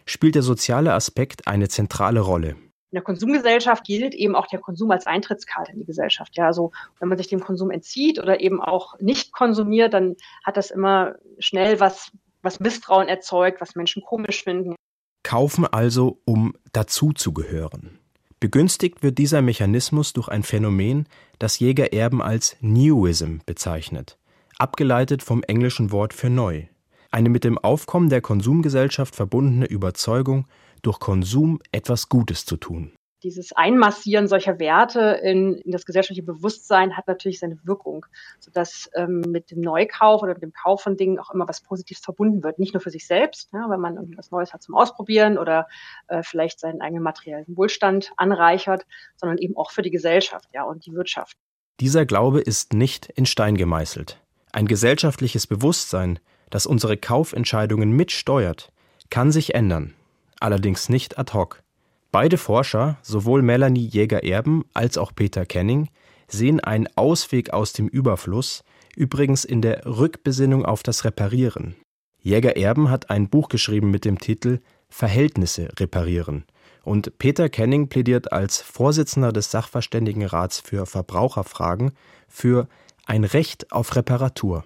spielt 0.05 0.35
der 0.35 0.43
soziale 0.43 0.93
Aspekt 0.93 1.47
eine 1.47 1.69
zentrale 1.69 2.19
Rolle. 2.19 2.49
In 2.49 2.95
der 2.95 3.03
Konsumgesellschaft 3.03 3.85
gilt 3.85 4.13
eben 4.13 4.35
auch 4.35 4.47
der 4.47 4.59
Konsum 4.59 4.91
als 4.91 5.07
Eintrittskarte 5.07 5.71
in 5.71 5.79
die 5.79 5.85
Gesellschaft. 5.85 6.35
Ja, 6.35 6.47
also 6.47 6.71
wenn 6.99 7.07
man 7.07 7.17
sich 7.17 7.27
dem 7.27 7.39
Konsum 7.39 7.71
entzieht 7.71 8.19
oder 8.19 8.41
eben 8.41 8.61
auch 8.61 8.99
nicht 8.99 9.31
konsumiert, 9.31 9.93
dann 9.93 10.17
hat 10.43 10.57
das 10.57 10.71
immer 10.71 11.15
schnell 11.39 11.79
was 11.79 12.11
was 12.41 12.59
Misstrauen 12.59 13.07
erzeugt, 13.07 13.61
was 13.61 13.75
Menschen 13.75 14.03
komisch 14.03 14.43
finden. 14.43 14.75
Kaufen 15.23 15.65
also, 15.65 16.19
um 16.25 16.55
dazuzugehören. 16.73 17.99
Begünstigt 18.39 19.03
wird 19.03 19.19
dieser 19.19 19.41
Mechanismus 19.43 20.13
durch 20.13 20.27
ein 20.27 20.43
Phänomen, 20.43 21.07
das 21.37 21.59
Jägererben 21.59 22.21
als 22.21 22.57
Newism 22.59 23.37
bezeichnet, 23.45 24.17
abgeleitet 24.61 25.23
vom 25.23 25.43
englischen 25.43 25.91
Wort 25.91 26.13
für 26.13 26.29
neu. 26.29 26.63
Eine 27.09 27.29
mit 27.29 27.43
dem 27.43 27.57
Aufkommen 27.57 28.09
der 28.09 28.21
Konsumgesellschaft 28.21 29.15
verbundene 29.15 29.65
Überzeugung, 29.65 30.47
durch 30.81 30.99
Konsum 30.99 31.59
etwas 31.71 32.09
Gutes 32.09 32.45
zu 32.45 32.57
tun 32.57 32.93
dieses 33.23 33.53
Einmassieren 33.53 34.27
solcher 34.27 34.59
Werte 34.59 35.19
in, 35.23 35.55
in, 35.55 35.71
das 35.71 35.85
gesellschaftliche 35.85 36.23
Bewusstsein 36.23 36.97
hat 36.97 37.07
natürlich 37.07 37.39
seine 37.39 37.59
Wirkung, 37.63 38.05
sodass 38.39 38.89
ähm, 38.95 39.21
mit 39.27 39.51
dem 39.51 39.61
Neukauf 39.61 40.23
oder 40.23 40.33
mit 40.33 40.41
dem 40.41 40.53
Kauf 40.53 40.81
von 40.81 40.97
Dingen 40.97 41.19
auch 41.19 41.31
immer 41.31 41.47
was 41.47 41.61
Positives 41.61 42.03
verbunden 42.03 42.43
wird. 42.43 42.59
Nicht 42.59 42.73
nur 42.73 42.81
für 42.81 42.89
sich 42.89 43.05
selbst, 43.05 43.49
ja, 43.53 43.69
wenn 43.69 43.79
man 43.79 43.95
irgendwie 43.95 44.17
was 44.17 44.31
Neues 44.31 44.53
hat 44.53 44.63
zum 44.63 44.75
Ausprobieren 44.75 45.37
oder 45.37 45.67
äh, 46.07 46.23
vielleicht 46.23 46.59
seinen 46.59 46.81
eigenen 46.81 47.03
materiellen 47.03 47.45
Wohlstand 47.55 48.11
anreichert, 48.17 48.85
sondern 49.15 49.37
eben 49.37 49.55
auch 49.55 49.71
für 49.71 49.81
die 49.81 49.91
Gesellschaft 49.91 50.49
ja, 50.53 50.63
und 50.63 50.85
die 50.85 50.93
Wirtschaft. 50.93 51.37
Dieser 51.79 52.05
Glaube 52.05 52.41
ist 52.41 52.73
nicht 52.73 53.07
in 53.07 53.25
Stein 53.25 53.55
gemeißelt. 53.55 54.21
Ein 54.53 54.67
gesellschaftliches 54.67 55.47
Bewusstsein, 55.47 56.19
das 56.49 56.65
unsere 56.65 56.97
Kaufentscheidungen 56.97 57.91
mitsteuert, 57.91 58.71
kann 59.09 59.31
sich 59.31 59.55
ändern, 59.55 59.93
allerdings 60.39 60.89
nicht 60.89 61.17
ad 61.17 61.33
hoc. 61.33 61.63
Beide 62.11 62.37
Forscher, 62.37 62.97
sowohl 63.01 63.41
Melanie 63.41 63.85
Jäger-Erben 63.85 64.65
als 64.73 64.97
auch 64.97 65.15
Peter 65.15 65.45
Kenning, 65.45 65.87
sehen 66.27 66.59
einen 66.59 66.87
Ausweg 66.95 67.51
aus 67.51 67.71
dem 67.71 67.87
Überfluss, 67.87 68.63
übrigens 68.95 69.45
in 69.45 69.61
der 69.61 69.85
Rückbesinnung 69.85 70.65
auf 70.65 70.83
das 70.83 71.05
Reparieren. 71.05 71.75
Jäger-Erben 72.21 72.89
hat 72.89 73.09
ein 73.09 73.29
Buch 73.29 73.47
geschrieben 73.47 73.91
mit 73.91 74.03
dem 74.03 74.19
Titel 74.19 74.59
Verhältnisse 74.89 75.69
reparieren. 75.79 76.43
Und 76.83 77.17
Peter 77.17 77.47
Kenning 77.47 77.87
plädiert 77.87 78.31
als 78.33 78.59
Vorsitzender 78.61 79.31
des 79.31 79.51
Sachverständigenrats 79.51 80.59
für 80.59 80.85
Verbraucherfragen 80.85 81.91
für 82.27 82.67
ein 83.05 83.23
Recht 83.23 83.71
auf 83.71 83.95
Reparatur. 83.95 84.65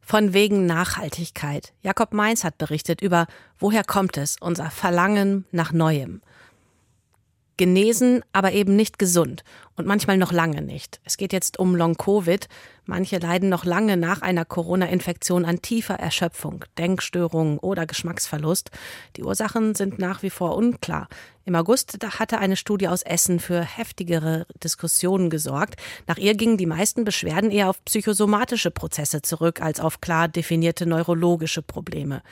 Von 0.00 0.32
wegen 0.32 0.66
Nachhaltigkeit. 0.66 1.74
Jakob 1.82 2.12
Mainz 2.14 2.44
hat 2.44 2.58
berichtet 2.58 3.00
über 3.00 3.26
Woher 3.58 3.82
kommt 3.82 4.16
es, 4.16 4.36
unser 4.40 4.70
Verlangen 4.70 5.46
nach 5.50 5.72
Neuem 5.72 6.22
genesen, 7.56 8.22
aber 8.32 8.52
eben 8.52 8.76
nicht 8.76 8.98
gesund 8.98 9.44
und 9.76 9.86
manchmal 9.86 10.16
noch 10.16 10.32
lange 10.32 10.62
nicht. 10.62 11.00
Es 11.04 11.16
geht 11.16 11.32
jetzt 11.32 11.58
um 11.58 11.76
Long-Covid. 11.76 12.48
Manche 12.84 13.18
leiden 13.18 13.48
noch 13.48 13.64
lange 13.64 13.96
nach 13.96 14.22
einer 14.22 14.44
Corona-Infektion 14.44 15.44
an 15.44 15.60
tiefer 15.60 15.94
Erschöpfung, 15.94 16.64
Denkstörungen 16.78 17.58
oder 17.58 17.86
Geschmacksverlust. 17.86 18.70
Die 19.16 19.24
Ursachen 19.24 19.74
sind 19.74 19.98
nach 19.98 20.22
wie 20.22 20.30
vor 20.30 20.56
unklar. 20.56 21.08
Im 21.44 21.54
August 21.54 21.98
hatte 22.18 22.38
eine 22.38 22.56
Studie 22.56 22.88
aus 22.88 23.02
Essen 23.02 23.38
für 23.38 23.60
heftigere 23.60 24.46
Diskussionen 24.62 25.30
gesorgt. 25.30 25.80
Nach 26.06 26.18
ihr 26.18 26.34
gingen 26.34 26.56
die 26.56 26.66
meisten 26.66 27.04
Beschwerden 27.04 27.50
eher 27.50 27.68
auf 27.68 27.84
psychosomatische 27.84 28.70
Prozesse 28.70 29.22
zurück 29.22 29.60
als 29.60 29.80
auf 29.80 30.00
klar 30.00 30.28
definierte 30.28 30.86
neurologische 30.86 31.62
Probleme. 31.62 32.22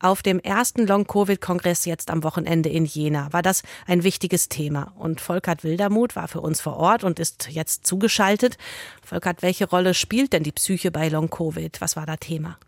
Auf 0.00 0.22
dem 0.22 0.38
ersten 0.38 0.86
Long-Covid-Kongress 0.86 1.84
jetzt 1.84 2.10
am 2.10 2.22
Wochenende 2.22 2.68
in 2.68 2.84
Jena 2.84 3.32
war 3.32 3.42
das 3.42 3.62
ein 3.86 4.04
wichtiges 4.04 4.48
Thema. 4.48 4.92
Und 4.96 5.20
Volkert 5.20 5.64
Wildermuth 5.64 6.14
war 6.14 6.28
für 6.28 6.40
uns 6.40 6.60
vor 6.60 6.76
Ort 6.76 7.02
und 7.02 7.18
ist 7.18 7.48
jetzt 7.50 7.84
zugeschaltet. 7.84 8.58
Volkert, 9.02 9.42
welche 9.42 9.68
Rolle 9.68 9.94
spielt 9.94 10.32
denn 10.32 10.44
die 10.44 10.52
Psyche 10.52 10.92
bei 10.92 11.08
Long-Covid? 11.08 11.80
Was 11.80 11.96
war 11.96 12.06
da 12.06 12.16
Thema? 12.16 12.58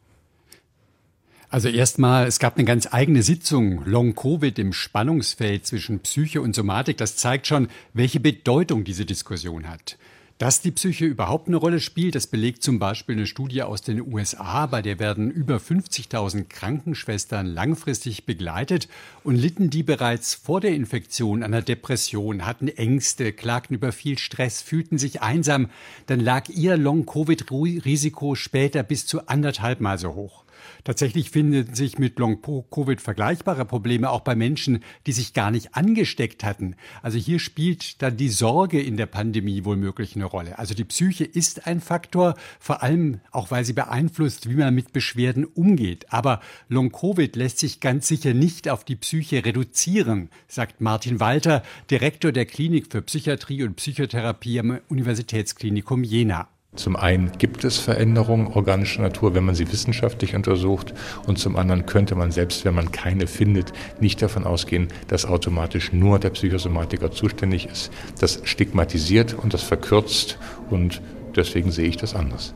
Also 1.50 1.68
erstmal, 1.68 2.26
es 2.26 2.38
gab 2.38 2.56
eine 2.56 2.64
ganz 2.64 2.88
eigene 2.92 3.22
Sitzung, 3.22 3.84
Long-Covid 3.84 4.58
im 4.58 4.72
Spannungsfeld 4.72 5.66
zwischen 5.66 6.00
Psyche 6.00 6.40
und 6.40 6.54
Somatik. 6.54 6.96
Das 6.96 7.16
zeigt 7.16 7.46
schon, 7.46 7.68
welche 7.92 8.20
Bedeutung 8.20 8.82
diese 8.82 9.04
Diskussion 9.04 9.68
hat. 9.68 9.98
Dass 10.40 10.62
die 10.62 10.70
Psyche 10.70 11.04
überhaupt 11.04 11.48
eine 11.48 11.58
Rolle 11.58 11.80
spielt, 11.80 12.14
das 12.14 12.26
belegt 12.26 12.62
zum 12.62 12.78
Beispiel 12.78 13.14
eine 13.14 13.26
Studie 13.26 13.62
aus 13.62 13.82
den 13.82 14.00
USA, 14.00 14.64
bei 14.64 14.80
der 14.80 14.98
werden 14.98 15.30
über 15.30 15.58
50.000 15.58 16.44
Krankenschwestern 16.48 17.44
langfristig 17.44 18.24
begleitet 18.24 18.88
und 19.22 19.36
litten 19.36 19.68
die 19.68 19.82
bereits 19.82 20.32
vor 20.32 20.62
der 20.62 20.70
Infektion 20.70 21.42
an 21.42 21.52
einer 21.52 21.60
Depression, 21.60 22.46
hatten 22.46 22.68
Ängste, 22.68 23.34
klagten 23.34 23.76
über 23.76 23.92
viel 23.92 24.16
Stress, 24.16 24.62
fühlten 24.62 24.96
sich 24.96 25.20
einsam, 25.20 25.68
dann 26.06 26.20
lag 26.20 26.48
ihr 26.48 26.78
Long-Covid-Risiko 26.78 28.34
später 28.34 28.82
bis 28.82 29.04
zu 29.04 29.28
anderthalb 29.28 29.82
Mal 29.82 29.98
so 29.98 30.14
hoch. 30.14 30.44
Tatsächlich 30.84 31.30
finden 31.30 31.74
sich 31.74 31.98
mit 31.98 32.18
Long-Covid 32.18 33.00
vergleichbare 33.00 33.64
Probleme 33.64 34.10
auch 34.10 34.20
bei 34.20 34.34
Menschen, 34.34 34.82
die 35.06 35.12
sich 35.12 35.34
gar 35.34 35.50
nicht 35.50 35.74
angesteckt 35.74 36.44
hatten. 36.44 36.76
Also 37.02 37.18
hier 37.18 37.38
spielt 37.38 38.02
dann 38.02 38.16
die 38.16 38.28
Sorge 38.28 38.80
in 38.80 38.96
der 38.96 39.06
Pandemie 39.06 39.64
wohl 39.64 39.76
möglich 39.76 40.16
eine 40.16 40.24
Rolle. 40.24 40.58
Also 40.58 40.74
die 40.74 40.84
Psyche 40.84 41.24
ist 41.24 41.66
ein 41.66 41.80
Faktor, 41.80 42.34
vor 42.58 42.82
allem 42.82 43.20
auch 43.30 43.50
weil 43.50 43.64
sie 43.64 43.72
beeinflusst, 43.72 44.48
wie 44.48 44.54
man 44.54 44.74
mit 44.74 44.92
Beschwerden 44.92 45.44
umgeht. 45.44 46.12
Aber 46.12 46.40
Long-Covid 46.68 47.36
lässt 47.36 47.58
sich 47.58 47.80
ganz 47.80 48.08
sicher 48.08 48.34
nicht 48.34 48.68
auf 48.68 48.84
die 48.84 48.96
Psyche 48.96 49.44
reduzieren, 49.44 50.30
sagt 50.48 50.80
Martin 50.80 51.20
Walter, 51.20 51.62
Direktor 51.90 52.32
der 52.32 52.46
Klinik 52.46 52.90
für 52.90 53.02
Psychiatrie 53.02 53.62
und 53.62 53.76
Psychotherapie 53.76 54.60
am 54.60 54.80
Universitätsklinikum 54.88 56.04
Jena. 56.04 56.48
Zum 56.76 56.94
einen 56.94 57.32
gibt 57.36 57.64
es 57.64 57.78
Veränderungen 57.78 58.46
organischer 58.46 59.02
Natur, 59.02 59.34
wenn 59.34 59.44
man 59.44 59.56
sie 59.56 59.72
wissenschaftlich 59.72 60.36
untersucht. 60.36 60.94
Und 61.26 61.38
zum 61.38 61.56
anderen 61.56 61.84
könnte 61.84 62.14
man, 62.14 62.30
selbst 62.30 62.64
wenn 62.64 62.74
man 62.74 62.92
keine 62.92 63.26
findet, 63.26 63.72
nicht 64.00 64.22
davon 64.22 64.44
ausgehen, 64.44 64.86
dass 65.08 65.26
automatisch 65.26 65.92
nur 65.92 66.20
der 66.20 66.30
Psychosomatiker 66.30 67.10
zuständig 67.10 67.66
ist. 67.66 67.90
Das 68.20 68.40
stigmatisiert 68.44 69.34
und 69.34 69.52
das 69.52 69.64
verkürzt 69.64 70.38
und 70.70 71.02
deswegen 71.34 71.72
sehe 71.72 71.88
ich 71.88 71.96
das 71.96 72.14
anders. 72.14 72.54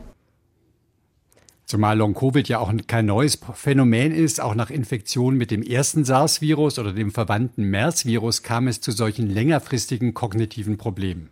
Zumal 1.65 1.97
Long-Covid 1.97 2.47
ja 2.47 2.59
auch 2.59 2.71
kein 2.87 3.07
neues 3.07 3.39
Phänomen 3.53 4.13
ist. 4.13 4.39
Auch 4.39 4.55
nach 4.55 4.69
Infektion 4.69 5.35
mit 5.35 5.51
dem 5.51 5.63
ersten 5.63 6.05
SARS-Virus 6.05 6.79
oder 6.79 6.93
dem 6.93 7.11
verwandten 7.11 7.63
MERS-Virus 7.63 8.43
kam 8.43 8.67
es 8.67 8.81
zu 8.81 8.91
solchen 8.91 9.27
längerfristigen 9.27 10.13
kognitiven 10.13 10.77
Problemen. 10.77 11.29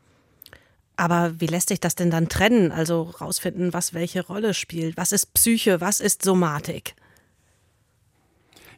Aber 0.95 1.39
wie 1.39 1.47
lässt 1.47 1.69
sich 1.69 1.79
das 1.79 1.95
denn 1.95 2.11
dann 2.11 2.29
trennen? 2.29 2.71
Also 2.71 3.03
rausfinden, 3.03 3.73
was 3.73 3.93
welche 3.93 4.25
Rolle 4.25 4.53
spielt? 4.53 4.97
Was 4.97 5.11
ist 5.11 5.33
Psyche? 5.33 5.81
Was 5.81 5.99
ist 5.99 6.23
Somatik? 6.23 6.95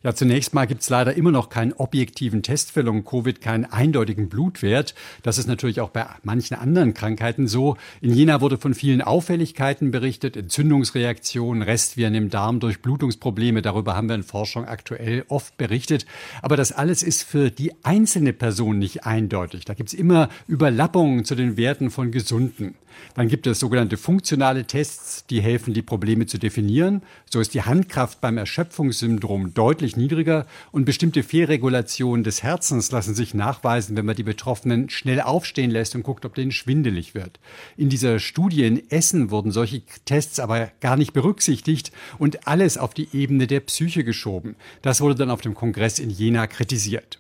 Ja, 0.05 0.13
zunächst 0.13 0.53
mal 0.53 0.67
gibt 0.67 0.83
es 0.83 0.89
leider 0.89 1.15
immer 1.15 1.31
noch 1.31 1.49
keinen 1.49 1.73
objektiven 1.73 2.43
Test 2.43 2.71
für 2.71 2.81
Long-Covid, 2.81 3.41
keinen 3.41 3.65
eindeutigen 3.65 4.29
Blutwert. 4.29 4.93
Das 5.23 5.39
ist 5.39 5.47
natürlich 5.47 5.81
auch 5.81 5.89
bei 5.89 6.05
manchen 6.21 6.53
anderen 6.53 6.93
Krankheiten 6.93 7.47
so. 7.47 7.75
In 8.01 8.13
Jena 8.13 8.39
wurde 8.39 8.59
von 8.59 8.75
vielen 8.75 9.01
Auffälligkeiten 9.01 9.89
berichtet, 9.89 10.37
Entzündungsreaktionen, 10.37 11.63
Restviren 11.63 12.13
im 12.13 12.29
Darm, 12.29 12.59
Durchblutungsprobleme. 12.59 13.63
Darüber 13.63 13.95
haben 13.95 14.07
wir 14.07 14.13
in 14.13 14.21
Forschung 14.21 14.65
aktuell 14.65 15.25
oft 15.27 15.57
berichtet. 15.57 16.05
Aber 16.43 16.55
das 16.55 16.71
alles 16.71 17.01
ist 17.01 17.23
für 17.23 17.49
die 17.49 17.71
einzelne 17.81 18.33
Person 18.33 18.77
nicht 18.77 19.07
eindeutig. 19.07 19.65
Da 19.65 19.73
gibt 19.73 19.89
es 19.89 19.95
immer 19.95 20.29
Überlappungen 20.47 21.25
zu 21.25 21.33
den 21.33 21.57
Werten 21.57 21.89
von 21.89 22.11
Gesunden. 22.11 22.75
Dann 23.15 23.27
gibt 23.27 23.47
es 23.47 23.59
sogenannte 23.59 23.97
funktionale 23.97 24.65
Tests, 24.65 25.25
die 25.27 25.41
helfen, 25.41 25.73
die 25.73 25.81
Probleme 25.81 26.25
zu 26.25 26.37
definieren. 26.37 27.01
So 27.29 27.39
ist 27.39 27.53
die 27.53 27.61
Handkraft 27.61 28.21
beim 28.21 28.37
Erschöpfungssyndrom 28.37 29.53
deutlich 29.53 29.97
niedriger 29.97 30.45
und 30.71 30.85
bestimmte 30.85 31.23
Fehlregulationen 31.23 32.23
des 32.23 32.43
Herzens 32.43 32.91
lassen 32.91 33.15
sich 33.15 33.33
nachweisen, 33.33 33.95
wenn 33.95 34.05
man 34.05 34.15
die 34.15 34.23
Betroffenen 34.23 34.89
schnell 34.89 35.21
aufstehen 35.21 35.71
lässt 35.71 35.95
und 35.95 36.03
guckt, 36.03 36.25
ob 36.25 36.35
denen 36.35 36.51
schwindelig 36.51 37.15
wird. 37.15 37.39
In 37.77 37.89
dieser 37.89 38.19
Studie 38.19 38.65
in 38.65 38.89
Essen 38.89 39.31
wurden 39.31 39.51
solche 39.51 39.81
Tests 40.05 40.39
aber 40.39 40.71
gar 40.81 40.97
nicht 40.97 41.13
berücksichtigt 41.13 41.91
und 42.17 42.47
alles 42.47 42.77
auf 42.77 42.93
die 42.93 43.09
Ebene 43.13 43.47
der 43.47 43.61
Psyche 43.61 44.03
geschoben. 44.03 44.55
Das 44.81 45.01
wurde 45.01 45.15
dann 45.15 45.29
auf 45.29 45.41
dem 45.41 45.55
Kongress 45.55 45.99
in 45.99 46.09
Jena 46.09 46.47
kritisiert. 46.47 47.19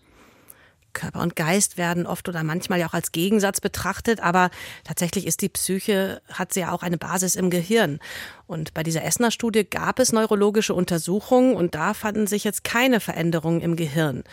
Körper 0.95 1.21
und 1.21 1.35
Geist 1.35 1.77
werden 1.77 2.07
oft 2.07 2.27
oder 2.27 2.43
manchmal 2.43 2.79
ja 2.79 2.87
auch 2.87 2.95
als 2.95 3.11
Gegensatz 3.11 3.61
betrachtet, 3.61 4.19
aber 4.19 4.49
tatsächlich 4.83 5.27
ist 5.27 5.41
die 5.41 5.49
Psyche, 5.49 6.23
hat 6.33 6.53
sie 6.53 6.61
ja 6.61 6.71
auch 6.71 6.81
eine 6.81 6.97
Basis 6.97 7.35
im 7.35 7.51
Gehirn. 7.51 7.99
Und 8.47 8.73
bei 8.73 8.81
dieser 8.81 9.03
Essener 9.03 9.29
Studie 9.29 9.63
gab 9.63 9.99
es 9.99 10.11
neurologische 10.11 10.73
Untersuchungen 10.73 11.55
und 11.55 11.75
da 11.75 11.93
fanden 11.93 12.25
sich 12.25 12.43
jetzt 12.43 12.63
keine 12.63 12.99
Veränderungen 12.99 13.61
im 13.61 13.75
Gehirn. 13.75 14.23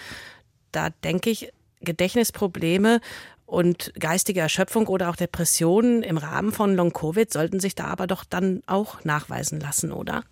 Da 0.70 0.88
denke 0.88 1.28
ich, 1.28 1.52
Gedächtnisprobleme 1.82 3.00
und 3.44 3.92
geistige 4.00 4.40
Erschöpfung 4.40 4.86
oder 4.86 5.10
auch 5.10 5.16
Depressionen 5.16 6.02
im 6.02 6.16
Rahmen 6.16 6.52
von 6.52 6.74
Long-Covid 6.74 7.30
sollten 7.30 7.60
sich 7.60 7.74
da 7.74 7.84
aber 7.84 8.06
doch 8.06 8.24
dann 8.24 8.62
auch 8.66 9.04
nachweisen 9.04 9.60
lassen, 9.60 9.92
oder? 9.92 10.24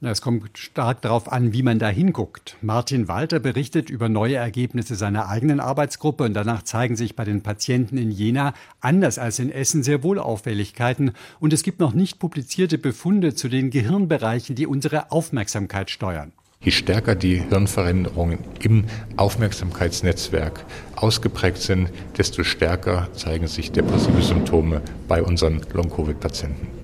Es 0.00 0.22
kommt 0.22 0.56
stark 0.56 1.02
darauf 1.02 1.32
an, 1.32 1.52
wie 1.52 1.64
man 1.64 1.80
da 1.80 1.88
hinguckt. 1.88 2.56
Martin 2.62 3.08
Walter 3.08 3.40
berichtet 3.40 3.90
über 3.90 4.08
neue 4.08 4.36
Ergebnisse 4.36 4.94
seiner 4.94 5.28
eigenen 5.28 5.58
Arbeitsgruppe 5.58 6.22
und 6.22 6.34
danach 6.34 6.62
zeigen 6.62 6.94
sich 6.94 7.16
bei 7.16 7.24
den 7.24 7.42
Patienten 7.42 7.98
in 7.98 8.12
Jena 8.12 8.54
anders 8.80 9.18
als 9.18 9.40
in 9.40 9.50
Essen 9.50 9.82
sehr 9.82 10.04
wohl 10.04 10.20
Auffälligkeiten 10.20 11.14
und 11.40 11.52
es 11.52 11.64
gibt 11.64 11.80
noch 11.80 11.94
nicht 11.94 12.20
publizierte 12.20 12.78
Befunde 12.78 13.34
zu 13.34 13.48
den 13.48 13.70
Gehirnbereichen, 13.70 14.54
die 14.54 14.68
unsere 14.68 15.10
Aufmerksamkeit 15.10 15.90
steuern. 15.90 16.30
Je 16.60 16.70
stärker 16.70 17.16
die 17.16 17.40
Hirnveränderungen 17.40 18.38
im 18.60 18.84
Aufmerksamkeitsnetzwerk 19.16 20.64
ausgeprägt 20.94 21.58
sind, 21.58 21.90
desto 22.16 22.44
stärker 22.44 23.08
zeigen 23.14 23.48
sich 23.48 23.72
depressive 23.72 24.22
Symptome 24.22 24.80
bei 25.08 25.24
unseren 25.24 25.60
Long-Covid-Patienten. 25.72 26.77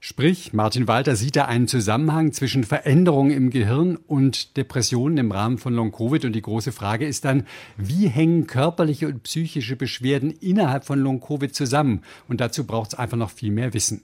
Sprich, 0.00 0.52
Martin 0.52 0.86
Walter 0.86 1.16
sieht 1.16 1.34
da 1.34 1.46
einen 1.46 1.66
Zusammenhang 1.66 2.32
zwischen 2.32 2.62
Veränderungen 2.62 3.32
im 3.32 3.50
Gehirn 3.50 3.96
und 3.96 4.56
Depressionen 4.56 5.18
im 5.18 5.32
Rahmen 5.32 5.58
von 5.58 5.74
Long-Covid. 5.74 6.24
Und 6.24 6.32
die 6.34 6.42
große 6.42 6.70
Frage 6.70 7.06
ist 7.06 7.24
dann, 7.24 7.44
wie 7.76 8.06
hängen 8.08 8.46
körperliche 8.46 9.08
und 9.08 9.24
psychische 9.24 9.74
Beschwerden 9.74 10.30
innerhalb 10.30 10.84
von 10.84 11.00
Long-Covid 11.00 11.54
zusammen? 11.54 12.02
Und 12.28 12.40
dazu 12.40 12.64
braucht 12.64 12.92
es 12.92 12.98
einfach 12.98 13.16
noch 13.16 13.30
viel 13.30 13.50
mehr 13.50 13.74
Wissen 13.74 14.02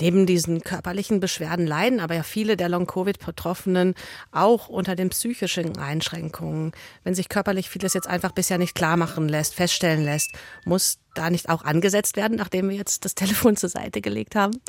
neben 0.00 0.26
diesen 0.26 0.62
körperlichen 0.62 1.20
Beschwerden 1.20 1.66
leiden 1.66 2.00
aber 2.00 2.14
ja 2.14 2.22
viele 2.22 2.56
der 2.56 2.68
Long-Covid-Betroffenen 2.68 3.94
auch 4.32 4.68
unter 4.68 4.96
den 4.96 5.10
psychischen 5.10 5.76
Einschränkungen. 5.78 6.72
Wenn 7.04 7.14
sich 7.14 7.28
körperlich 7.28 7.68
vieles 7.68 7.94
jetzt 7.94 8.06
einfach 8.06 8.32
bisher 8.32 8.58
nicht 8.58 8.74
klar 8.74 8.96
machen 8.96 9.28
lässt, 9.28 9.54
feststellen 9.54 10.04
lässt, 10.04 10.32
muss 10.64 10.98
da 11.14 11.30
nicht 11.30 11.48
auch 11.48 11.64
angesetzt 11.64 12.16
werden, 12.16 12.36
nachdem 12.36 12.68
wir 12.68 12.76
jetzt 12.76 13.04
das 13.04 13.14
Telefon 13.16 13.56
zur 13.56 13.68
Seite 13.68 14.00
gelegt 14.00 14.34
haben? 14.34 14.60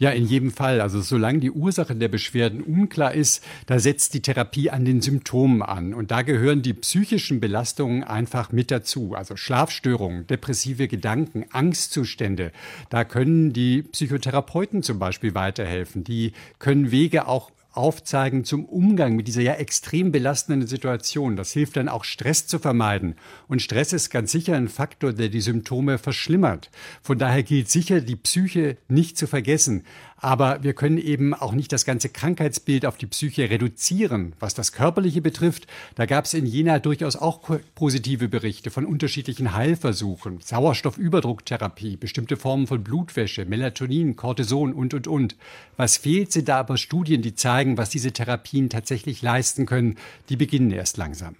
Ja, 0.00 0.10
in 0.10 0.26
jedem 0.26 0.52
Fall. 0.52 0.80
Also 0.80 1.00
solange 1.00 1.40
die 1.40 1.50
Ursache 1.50 1.96
der 1.96 2.06
Beschwerden 2.08 2.62
unklar 2.62 3.14
ist, 3.14 3.44
da 3.66 3.80
setzt 3.80 4.14
die 4.14 4.22
Therapie 4.22 4.70
an 4.70 4.84
den 4.84 5.00
Symptomen 5.00 5.60
an. 5.60 5.92
Und 5.92 6.12
da 6.12 6.22
gehören 6.22 6.62
die 6.62 6.72
psychischen 6.72 7.40
Belastungen 7.40 8.04
einfach 8.04 8.52
mit 8.52 8.70
dazu. 8.70 9.14
Also 9.14 9.36
Schlafstörungen, 9.36 10.26
depressive 10.28 10.86
Gedanken, 10.86 11.46
Angstzustände. 11.50 12.52
Da 12.90 13.02
können 13.02 13.52
die 13.52 13.82
Psychotherapeuten 13.82 14.84
zum 14.84 15.00
Beispiel 15.00 15.34
weiterhelfen. 15.34 16.04
Die 16.04 16.32
können 16.60 16.92
Wege 16.92 17.26
auch 17.26 17.50
aufzeigen 17.72 18.44
zum 18.44 18.64
Umgang 18.64 19.14
mit 19.14 19.28
dieser 19.28 19.42
ja 19.42 19.54
extrem 19.54 20.10
belastenden 20.10 20.66
Situation. 20.66 21.36
Das 21.36 21.52
hilft 21.52 21.76
dann 21.76 21.88
auch 21.88 22.04
Stress 22.04 22.46
zu 22.46 22.58
vermeiden. 22.58 23.14
Und 23.46 23.62
Stress 23.62 23.92
ist 23.92 24.10
ganz 24.10 24.32
sicher 24.32 24.56
ein 24.56 24.68
Faktor, 24.68 25.12
der 25.12 25.28
die 25.28 25.40
Symptome 25.40 25.98
verschlimmert. 25.98 26.70
Von 27.02 27.18
daher 27.18 27.42
gilt 27.42 27.70
sicher, 27.70 28.00
die 28.00 28.16
Psyche 28.16 28.78
nicht 28.88 29.16
zu 29.18 29.26
vergessen. 29.26 29.84
Aber 30.20 30.62
wir 30.62 30.74
können 30.74 30.98
eben 30.98 31.32
auch 31.32 31.52
nicht 31.52 31.72
das 31.72 31.84
ganze 31.84 32.08
Krankheitsbild 32.08 32.84
auf 32.84 32.96
die 32.96 33.06
Psyche 33.06 33.50
reduzieren. 33.50 34.32
Was 34.40 34.54
das 34.54 34.72
Körperliche 34.72 35.22
betrifft, 35.22 35.68
da 35.94 36.06
gab 36.06 36.24
es 36.24 36.34
in 36.34 36.44
Jena 36.44 36.80
durchaus 36.80 37.14
auch 37.16 37.40
positive 37.76 38.28
Berichte 38.28 38.70
von 38.70 38.84
unterschiedlichen 38.84 39.54
Heilversuchen, 39.54 40.40
Sauerstoffüberdrucktherapie, 40.40 41.96
bestimmte 41.96 42.36
Formen 42.36 42.66
von 42.66 42.82
Blutwäsche, 42.82 43.44
Melatonin, 43.44 44.16
Cortison 44.16 44.72
und, 44.72 44.92
und, 44.92 45.06
und. 45.06 45.36
Was 45.76 45.96
fehlt, 45.96 46.32
sind 46.32 46.48
da 46.48 46.58
aber 46.58 46.76
Studien, 46.76 47.22
die 47.22 47.34
zeigen, 47.34 47.78
was 47.78 47.90
diese 47.90 48.12
Therapien 48.12 48.70
tatsächlich 48.70 49.22
leisten 49.22 49.66
können. 49.66 49.96
Die 50.28 50.36
beginnen 50.36 50.72
erst 50.72 50.96
langsam. 50.96 51.36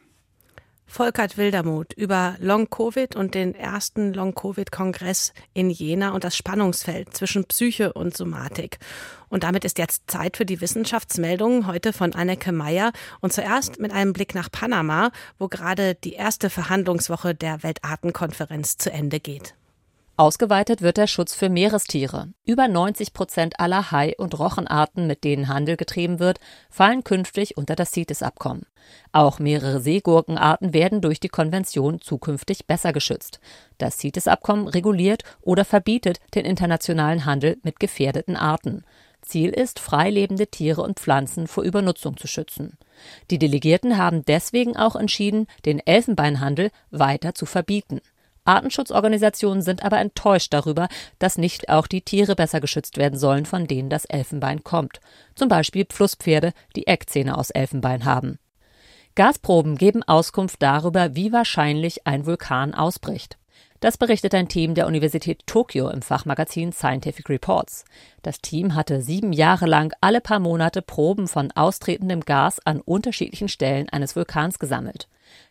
Volkert 0.90 1.36
Wildermuth 1.36 1.92
über 1.92 2.34
Long-Covid 2.40 3.14
und 3.14 3.34
den 3.34 3.54
ersten 3.54 4.14
Long-Covid-Kongress 4.14 5.34
in 5.52 5.68
Jena 5.68 6.12
und 6.12 6.24
das 6.24 6.34
Spannungsfeld 6.34 7.14
zwischen 7.14 7.44
Psyche 7.44 7.92
und 7.92 8.16
Somatik. 8.16 8.78
Und 9.28 9.44
damit 9.44 9.66
ist 9.66 9.78
jetzt 9.78 10.10
Zeit 10.10 10.38
für 10.38 10.46
die 10.46 10.62
Wissenschaftsmeldungen 10.62 11.66
heute 11.66 11.92
von 11.92 12.14
Anneke 12.14 12.52
Meyer 12.52 12.92
und 13.20 13.34
zuerst 13.34 13.78
mit 13.78 13.92
einem 13.92 14.14
Blick 14.14 14.34
nach 14.34 14.50
Panama, 14.50 15.10
wo 15.38 15.48
gerade 15.48 15.94
die 15.94 16.14
erste 16.14 16.48
Verhandlungswoche 16.48 17.34
der 17.34 17.62
Weltartenkonferenz 17.62 18.78
zu 18.78 18.90
Ende 18.90 19.20
geht. 19.20 19.54
Ausgeweitet 20.18 20.82
wird 20.82 20.96
der 20.96 21.06
Schutz 21.06 21.32
für 21.32 21.48
Meerestiere. 21.48 22.32
Über 22.44 22.66
90 22.66 23.12
Prozent 23.12 23.60
aller 23.60 23.92
Hai- 23.92 24.16
und 24.18 24.36
Rochenarten, 24.36 25.06
mit 25.06 25.22
denen 25.22 25.46
Handel 25.46 25.76
getrieben 25.76 26.18
wird, 26.18 26.40
fallen 26.70 27.04
künftig 27.04 27.56
unter 27.56 27.76
das 27.76 27.92
CITES-Abkommen. 27.92 28.66
Auch 29.12 29.38
mehrere 29.38 29.80
Seegurkenarten 29.80 30.74
werden 30.74 31.02
durch 31.02 31.20
die 31.20 31.28
Konvention 31.28 32.00
zukünftig 32.00 32.66
besser 32.66 32.92
geschützt. 32.92 33.38
Das 33.78 33.98
CITES-Abkommen 33.98 34.66
reguliert 34.66 35.22
oder 35.40 35.64
verbietet 35.64 36.18
den 36.34 36.44
internationalen 36.44 37.24
Handel 37.24 37.58
mit 37.62 37.78
gefährdeten 37.78 38.34
Arten. 38.34 38.82
Ziel 39.22 39.50
ist, 39.50 39.78
freilebende 39.78 40.48
Tiere 40.48 40.82
und 40.82 40.98
Pflanzen 40.98 41.46
vor 41.46 41.62
Übernutzung 41.62 42.16
zu 42.16 42.26
schützen. 42.26 42.76
Die 43.30 43.38
Delegierten 43.38 43.98
haben 43.98 44.24
deswegen 44.24 44.76
auch 44.76 44.96
entschieden, 44.96 45.46
den 45.64 45.78
Elfenbeinhandel 45.78 46.72
weiter 46.90 47.36
zu 47.36 47.46
verbieten. 47.46 48.00
Artenschutzorganisationen 48.48 49.62
sind 49.62 49.84
aber 49.84 49.98
enttäuscht 49.98 50.52
darüber, 50.52 50.88
dass 51.18 51.38
nicht 51.38 51.68
auch 51.68 51.86
die 51.86 52.02
Tiere 52.02 52.34
besser 52.34 52.60
geschützt 52.60 52.96
werden 52.96 53.18
sollen, 53.18 53.46
von 53.46 53.66
denen 53.66 53.90
das 53.90 54.06
Elfenbein 54.06 54.64
kommt. 54.64 55.00
Zum 55.34 55.48
Beispiel 55.48 55.86
Flusspferde, 55.88 56.52
die 56.74 56.86
Eckzähne 56.86 57.36
aus 57.36 57.50
Elfenbein 57.50 58.04
haben. 58.04 58.38
Gasproben 59.14 59.76
geben 59.76 60.02
Auskunft 60.02 60.62
darüber, 60.62 61.14
wie 61.14 61.32
wahrscheinlich 61.32 62.06
ein 62.06 62.24
Vulkan 62.24 62.74
ausbricht. 62.74 63.36
Das 63.80 63.96
berichtet 63.96 64.34
ein 64.34 64.48
Team 64.48 64.74
der 64.74 64.86
Universität 64.88 65.46
Tokio 65.46 65.88
im 65.88 66.02
Fachmagazin 66.02 66.72
Scientific 66.72 67.28
Reports. 67.28 67.84
Das 68.22 68.40
Team 68.40 68.74
hatte 68.74 69.02
sieben 69.02 69.32
Jahre 69.32 69.66
lang 69.66 69.92
alle 70.00 70.20
paar 70.20 70.40
Monate 70.40 70.82
Proben 70.82 71.28
von 71.28 71.52
austretendem 71.52 72.22
Gas 72.22 72.58
an 72.64 72.80
unterschiedlichen 72.80 73.48
Stellen 73.48 73.88
eines 73.88 74.16
Vulkans 74.16 74.58
gesammelt. 74.58 75.06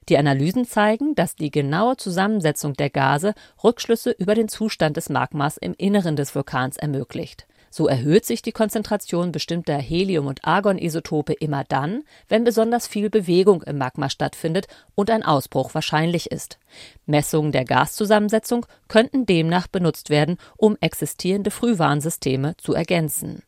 Die 0.10 0.18
Analysen 0.18 0.66
zeigen, 0.66 1.16
dass 1.16 1.36
die 1.36 1.52
genaue 1.52 1.98
Zusammensetzung 1.98 2.74
der 2.74 2.90
Gase 2.90 3.34
Rückschlüsse 3.64 4.12
über 4.12 4.36
den 4.36 4.48
Zustand 4.48 4.98
des 4.98 5.10
Magmas 5.10 5.58
im 5.58 5.74
Inneren 5.78 6.16
des 6.16 6.34
Vulkans 6.34 6.78
ermöglicht. 6.78 7.48
So 7.70 7.88
erhöht 7.88 8.26
sich 8.26 8.42
die 8.42 8.54
Konzentration 8.54 9.32
bestimmter 9.32 9.78
Helium- 9.78 10.28
und 10.28 10.46
Argonisotope 10.46 11.34
immer 11.34 11.64
dann, 11.64 12.04
wenn 12.28 12.44
besonders 12.44 12.88
viel 12.88 13.10
Bewegung 13.10 13.62
im 13.64 13.78
Magma 13.78 14.10
stattfindet 14.10 14.68
und 14.96 15.10
ein 15.10 15.24
Ausbruch 15.24 15.74
wahrscheinlich 15.74 16.32
ist. 16.32 16.58
Messungen 17.06 17.52
der 17.52 17.66
Gaszusammensetzung 17.66 18.66
könnten 18.88 19.26
demnach 19.26 19.68
benutzt 19.68 20.10
werden, 20.10 20.38
um 20.56 20.78
existierende 20.80 21.52
Frühwarnsysteme 21.52 22.56
zu 22.58 22.74
ergänzen. 22.74 23.44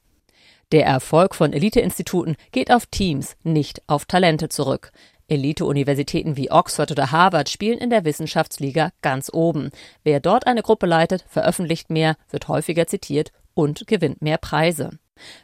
Der 0.71 0.85
Erfolg 0.85 1.33
von 1.33 1.51
Eliteinstituten 1.51 2.35
geht 2.51 2.71
auf 2.71 2.85
Teams, 2.85 3.35
nicht 3.43 3.81
auf 3.87 4.05
Talente 4.05 4.49
zurück. 4.49 4.91
Elite-Universitäten 5.29 6.37
wie 6.37 6.51
Oxford 6.51 6.91
oder 6.91 7.11
Harvard 7.11 7.49
spielen 7.49 7.77
in 7.77 7.89
der 7.89 8.05
Wissenschaftsliga 8.05 8.91
ganz 9.01 9.29
oben. 9.31 9.69
Wer 10.03 10.19
dort 10.19 10.47
eine 10.47 10.61
Gruppe 10.61 10.85
leitet, 10.85 11.25
veröffentlicht 11.27 11.89
mehr, 11.89 12.15
wird 12.29 12.47
häufiger 12.47 12.87
zitiert 12.87 13.31
und 13.53 13.87
gewinnt 13.87 14.21
mehr 14.21 14.37
Preise. 14.37 14.91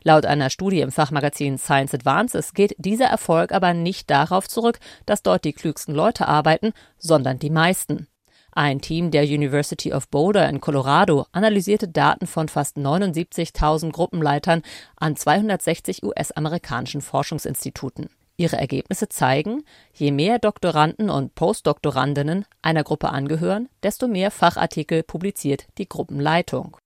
Laut 0.04 0.26
einer 0.26 0.50
Studie 0.50 0.82
im 0.82 0.92
Fachmagazin 0.92 1.58
Science 1.58 1.94
Advances 1.94 2.54
geht 2.54 2.76
dieser 2.78 3.06
Erfolg 3.06 3.52
aber 3.52 3.74
nicht 3.74 4.10
darauf 4.10 4.48
zurück, 4.48 4.80
dass 5.06 5.24
dort 5.24 5.46
die 5.46 5.54
klügsten 5.54 5.94
Leute 5.94 6.28
arbeiten, 6.28 6.74
sondern 6.98 7.40
die 7.40 7.50
meisten. 7.50 8.08
Ein 8.52 8.80
Team 8.80 9.12
der 9.12 9.24
University 9.24 9.92
of 9.92 10.08
Boulder 10.08 10.48
in 10.48 10.62
Colorado 10.62 11.26
analysierte 11.34 11.90
Daten 11.90 12.26
von 12.26 12.48
fast 12.48 12.78
79.000 12.78 13.92
Gruppenleitern 13.92 14.62
an 14.96 15.18
260 15.18 16.04
US-amerikanischen 16.04 17.02
Forschungsinstituten. 17.02 18.10
Ihre 18.38 18.58
Ergebnisse 18.58 19.08
zeigen, 19.10 19.64
je 19.94 20.12
mehr 20.12 20.40
Doktoranden 20.40 21.10
und 21.10 21.36
Postdoktorandinnen 21.36 22.46
einer 22.62 22.84
Gruppe 22.84 23.10
angehören, 23.10 23.70
desto 23.84 24.08
mehr 24.08 24.32
Fachartikel 24.32 25.04
publiziert 25.04 25.68
die 25.78 25.88
Gruppenleitung. 25.88 26.78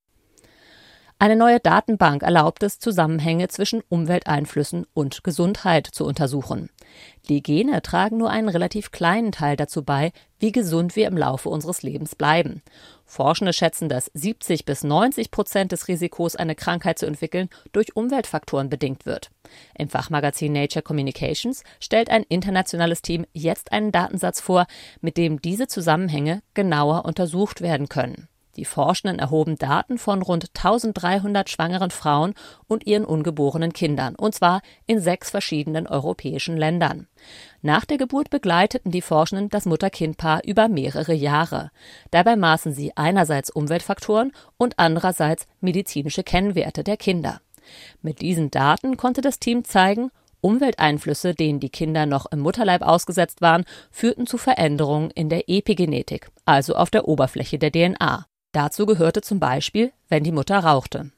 Eine 1.21 1.35
neue 1.35 1.59
Datenbank 1.59 2.23
erlaubt 2.23 2.63
es, 2.63 2.79
Zusammenhänge 2.79 3.49
zwischen 3.49 3.83
Umwelteinflüssen 3.89 4.87
und 4.93 5.21
Gesundheit 5.21 5.85
zu 5.85 6.05
untersuchen. 6.05 6.69
Die 7.27 7.43
Gene 7.43 7.81
tragen 7.81 8.15
nur 8.17 8.29
einen 8.29 8.47
relativ 8.47 8.91
kleinen 8.91 9.33
Teil 9.33 9.57
dazu 9.57 9.83
bei, 9.83 10.13
wie 10.39 10.53
gesund 10.53 10.95
wir 10.95 11.07
im 11.07 11.17
Laufe 11.17 11.49
unseres 11.49 11.83
Lebens 11.83 12.15
bleiben. 12.15 12.61
Forschende 13.03 13.51
schätzen, 13.51 13.89
dass 13.89 14.09
70 14.13 14.63
bis 14.63 14.85
90 14.85 15.29
Prozent 15.29 15.73
des 15.73 15.89
Risikos, 15.89 16.37
eine 16.37 16.55
Krankheit 16.55 16.97
zu 16.97 17.05
entwickeln, 17.05 17.49
durch 17.73 17.97
Umweltfaktoren 17.97 18.69
bedingt 18.69 19.05
wird. 19.05 19.29
Im 19.77 19.89
Fachmagazin 19.89 20.53
Nature 20.53 20.83
Communications 20.83 21.65
stellt 21.81 22.09
ein 22.09 22.23
internationales 22.23 23.01
Team 23.01 23.25
jetzt 23.33 23.73
einen 23.73 23.91
Datensatz 23.91 24.39
vor, 24.39 24.67
mit 25.01 25.17
dem 25.17 25.41
diese 25.41 25.67
Zusammenhänge 25.67 26.43
genauer 26.53 27.03
untersucht 27.03 27.59
werden 27.59 27.89
können. 27.89 28.29
Die 28.59 28.65
Forschenden 28.65 29.19
erhoben 29.19 29.57
Daten 29.57 29.97
von 29.97 30.21
rund 30.21 30.49
1300 30.53 31.49
schwangeren 31.49 31.91
Frauen 31.91 32.33
und 32.67 32.85
ihren 32.85 33.05
ungeborenen 33.05 33.71
Kindern, 33.71 34.15
und 34.15 34.35
zwar 34.35 34.61
in 34.85 34.99
sechs 34.99 35.29
verschiedenen 35.29 35.87
europäischen 35.87 36.57
Ländern. 36.57 37.07
Nach 37.61 37.85
der 37.85 37.97
Geburt 37.97 38.29
begleiteten 38.29 38.91
die 38.91 39.01
Forschenden 39.01 39.47
das 39.47 39.65
Mutter-Kind-Paar 39.65 40.41
über 40.43 40.67
mehrere 40.67 41.13
Jahre. 41.13 41.71
Dabei 42.11 42.35
maßen 42.35 42.73
sie 42.73 42.91
einerseits 42.97 43.49
Umweltfaktoren 43.49 44.33
und 44.57 44.77
andererseits 44.77 45.47
medizinische 45.61 46.23
Kennwerte 46.23 46.83
der 46.83 46.97
Kinder. 46.97 47.39
Mit 48.01 48.19
diesen 48.19 48.51
Daten 48.51 48.97
konnte 48.97 49.21
das 49.21 49.39
Team 49.39 49.63
zeigen, 49.63 50.11
Umwelteinflüsse, 50.41 51.33
denen 51.33 51.61
die 51.61 51.69
Kinder 51.69 52.05
noch 52.05 52.25
im 52.25 52.39
Mutterleib 52.39 52.81
ausgesetzt 52.81 53.41
waren, 53.41 53.63
führten 53.89 54.27
zu 54.27 54.37
Veränderungen 54.37 55.11
in 55.11 55.29
der 55.29 55.49
Epigenetik, 55.49 56.29
also 56.45 56.75
auf 56.75 56.89
der 56.89 57.07
Oberfläche 57.07 57.57
der 57.57 57.71
DNA. 57.71 58.25
Dazu 58.51 58.85
gehörte 58.85 59.21
zum 59.21 59.39
Beispiel, 59.39 59.91
wenn 60.07 60.23
die 60.23 60.31
Mutter 60.31 60.59
rauchte. 60.59 61.11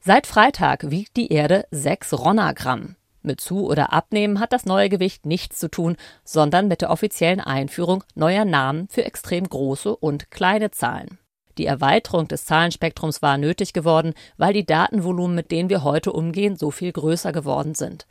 Seit 0.00 0.26
Freitag 0.26 0.90
wiegt 0.90 1.16
die 1.16 1.32
Erde 1.32 1.66
6 1.70 2.14
Ronnagramm. 2.14 2.96
Mit 3.22 3.40
Zu- 3.40 3.66
oder 3.66 3.92
Abnehmen 3.92 4.38
hat 4.38 4.52
das 4.52 4.66
neue 4.66 4.88
Gewicht 4.88 5.24
nichts 5.24 5.58
zu 5.58 5.70
tun, 5.70 5.96
sondern 6.24 6.68
mit 6.68 6.82
der 6.82 6.90
offiziellen 6.90 7.40
Einführung 7.40 8.04
neuer 8.14 8.44
Namen 8.44 8.88
für 8.88 9.04
extrem 9.04 9.48
große 9.48 9.96
und 9.96 10.30
kleine 10.30 10.72
Zahlen. 10.72 11.18
Die 11.56 11.66
Erweiterung 11.66 12.26
des 12.26 12.44
Zahlenspektrums 12.44 13.22
war 13.22 13.38
nötig 13.38 13.72
geworden, 13.72 14.12
weil 14.36 14.52
die 14.52 14.66
Datenvolumen, 14.66 15.36
mit 15.36 15.52
denen 15.52 15.70
wir 15.70 15.84
heute 15.84 16.12
umgehen, 16.12 16.56
so 16.56 16.70
viel 16.70 16.92
größer 16.92 17.32
geworden 17.32 17.74
sind. 17.74 18.06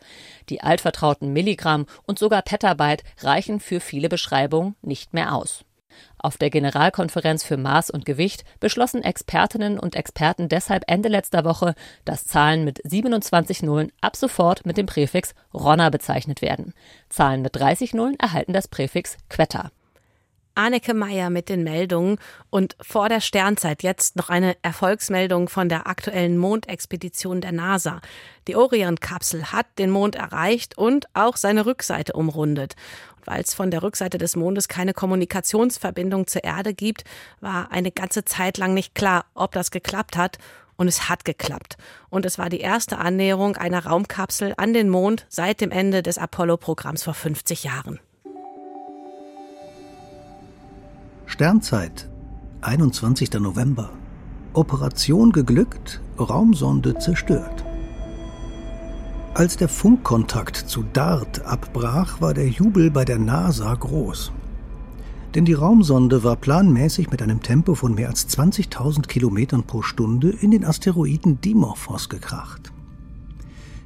Die 0.49 0.61
altvertrauten 0.61 1.33
Milligramm 1.33 1.85
und 2.07 2.17
sogar 2.17 2.41
Petabyte 2.41 3.03
reichen 3.19 3.59
für 3.59 3.81
viele 3.81 4.07
Beschreibungen 4.07 4.75
nicht 4.81 5.13
mehr 5.13 5.35
aus. 5.35 5.65
Auf 6.23 6.37
der 6.37 6.49
Generalkonferenz 6.49 7.43
für 7.43 7.57
Maß 7.57 7.89
und 7.89 8.05
Gewicht 8.05 8.45
beschlossen 8.61 9.03
Expertinnen 9.03 9.77
und 9.77 9.97
Experten 9.97 10.47
deshalb 10.47 10.85
Ende 10.87 11.09
letzter 11.09 11.43
Woche, 11.43 11.75
dass 12.05 12.25
Zahlen 12.25 12.63
mit 12.63 12.79
27 12.85 13.61
Nullen 13.61 13.91
ab 13.99 14.15
sofort 14.15 14.65
mit 14.65 14.77
dem 14.77 14.85
Präfix 14.85 15.35
Ronner 15.53 15.91
bezeichnet 15.91 16.41
werden. 16.41 16.73
Zahlen 17.09 17.41
mit 17.41 17.57
30 17.57 17.93
Nullen 17.93 18.17
erhalten 18.17 18.53
das 18.53 18.69
Präfix 18.69 19.17
Quetta. 19.27 19.71
Anneke 20.55 20.93
Meyer 20.93 21.29
mit 21.29 21.49
den 21.49 21.63
Meldungen 21.63 22.17
und 22.49 22.75
vor 22.81 23.09
der 23.09 23.21
Sternzeit 23.21 23.83
jetzt 23.83 24.15
noch 24.15 24.29
eine 24.29 24.55
Erfolgsmeldung 24.61 25.49
von 25.49 25.69
der 25.69 25.87
aktuellen 25.87 26.37
Mondexpedition 26.37 27.41
der 27.41 27.51
NASA. 27.51 28.01
Die 28.47 28.55
Orion-Kapsel 28.55 29.51
hat 29.51 29.65
den 29.77 29.89
Mond 29.89 30.15
erreicht 30.15 30.77
und 30.77 31.07
auch 31.13 31.37
seine 31.37 31.65
Rückseite 31.65 32.13
umrundet 32.13 32.75
weil 33.25 33.41
es 33.41 33.53
von 33.53 33.71
der 33.71 33.83
Rückseite 33.83 34.17
des 34.17 34.35
Mondes 34.35 34.67
keine 34.67 34.93
Kommunikationsverbindung 34.93 36.27
zur 36.27 36.43
Erde 36.43 36.73
gibt, 36.73 37.03
war 37.41 37.71
eine 37.71 37.91
ganze 37.91 38.25
Zeit 38.25 38.57
lang 38.57 38.73
nicht 38.73 38.95
klar, 38.95 39.25
ob 39.33 39.51
das 39.53 39.71
geklappt 39.71 40.17
hat. 40.17 40.37
Und 40.75 40.87
es 40.87 41.07
hat 41.07 41.23
geklappt. 41.23 41.77
Und 42.09 42.25
es 42.25 42.39
war 42.39 42.49
die 42.49 42.59
erste 42.59 42.97
Annäherung 42.97 43.55
einer 43.57 43.85
Raumkapsel 43.85 44.55
an 44.57 44.73
den 44.73 44.89
Mond 44.89 45.27
seit 45.29 45.61
dem 45.61 45.69
Ende 45.69 46.01
des 46.01 46.17
Apollo-Programms 46.17 47.03
vor 47.03 47.13
50 47.13 47.63
Jahren. 47.63 47.99
Sternzeit, 51.33 52.11
21. 52.61 53.33
November. 53.39 53.89
Operation 54.53 55.31
geglückt, 55.31 55.99
Raumsonde 56.19 56.99
zerstört. 56.99 57.65
Als 59.33 59.57
der 59.57 59.67
Funkkontakt 59.67 60.55
zu 60.55 60.85
DART 60.93 61.43
abbrach, 61.43 62.21
war 62.21 62.35
der 62.35 62.47
Jubel 62.49 62.91
bei 62.91 63.03
der 63.03 63.17
NASA 63.17 63.73
groß. 63.73 64.31
Denn 65.33 65.43
die 65.43 65.53
Raumsonde 65.53 66.23
war 66.23 66.35
planmäßig 66.35 67.09
mit 67.09 67.23
einem 67.23 67.41
Tempo 67.41 67.73
von 67.73 67.95
mehr 67.95 68.09
als 68.09 68.29
20.000 68.29 69.07
Kilometern 69.07 69.63
pro 69.63 69.81
Stunde 69.81 70.29
in 70.29 70.51
den 70.51 70.63
Asteroiden 70.63 71.41
Dimorphos 71.41 72.09
gekracht. 72.09 72.71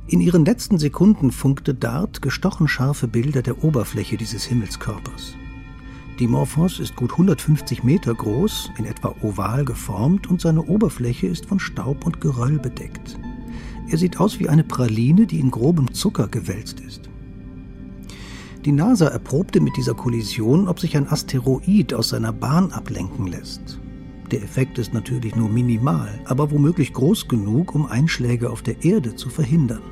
In 0.07 0.19
ihren 0.19 0.43
letzten 0.43 0.79
Sekunden 0.79 1.31
funkte 1.31 1.73
DART 1.73 2.21
gestochen 2.21 2.67
scharfe 2.67 3.07
Bilder 3.07 3.41
der 3.41 3.63
Oberfläche 3.63 4.17
dieses 4.17 4.43
Himmelskörpers. 4.43 5.37
Dimorphos 6.19 6.79
ist 6.79 6.95
gut 6.95 7.11
150 7.11 7.83
Meter 7.83 8.15
groß, 8.15 8.71
in 8.79 8.85
etwa 8.85 9.13
oval 9.21 9.63
geformt 9.65 10.25
und 10.27 10.41
seine 10.41 10.63
Oberfläche 10.63 11.27
ist 11.27 11.45
von 11.45 11.59
Staub 11.59 12.07
und 12.07 12.21
Geröll 12.21 12.57
bedeckt. 12.57 13.19
Er 13.87 13.99
sieht 13.99 14.19
aus 14.19 14.39
wie 14.39 14.49
eine 14.49 14.63
Praline, 14.63 15.27
die 15.27 15.39
in 15.39 15.51
grobem 15.51 15.93
Zucker 15.93 16.27
gewälzt 16.27 16.79
ist. 16.79 17.07
Die 18.65 18.71
NASA 18.71 19.07
erprobte 19.07 19.61
mit 19.61 19.77
dieser 19.77 19.93
Kollision, 19.93 20.67
ob 20.67 20.79
sich 20.79 20.97
ein 20.97 21.07
Asteroid 21.07 21.93
aus 21.93 22.09
seiner 22.09 22.33
Bahn 22.33 22.71
ablenken 22.71 23.27
lässt. 23.27 23.79
Der 24.31 24.41
Effekt 24.41 24.79
ist 24.79 24.93
natürlich 24.93 25.35
nur 25.35 25.49
minimal, 25.49 26.09
aber 26.25 26.49
womöglich 26.49 26.93
groß 26.93 27.27
genug, 27.27 27.75
um 27.75 27.85
Einschläge 27.85 28.49
auf 28.49 28.63
der 28.63 28.83
Erde 28.83 29.15
zu 29.15 29.29
verhindern. 29.29 29.83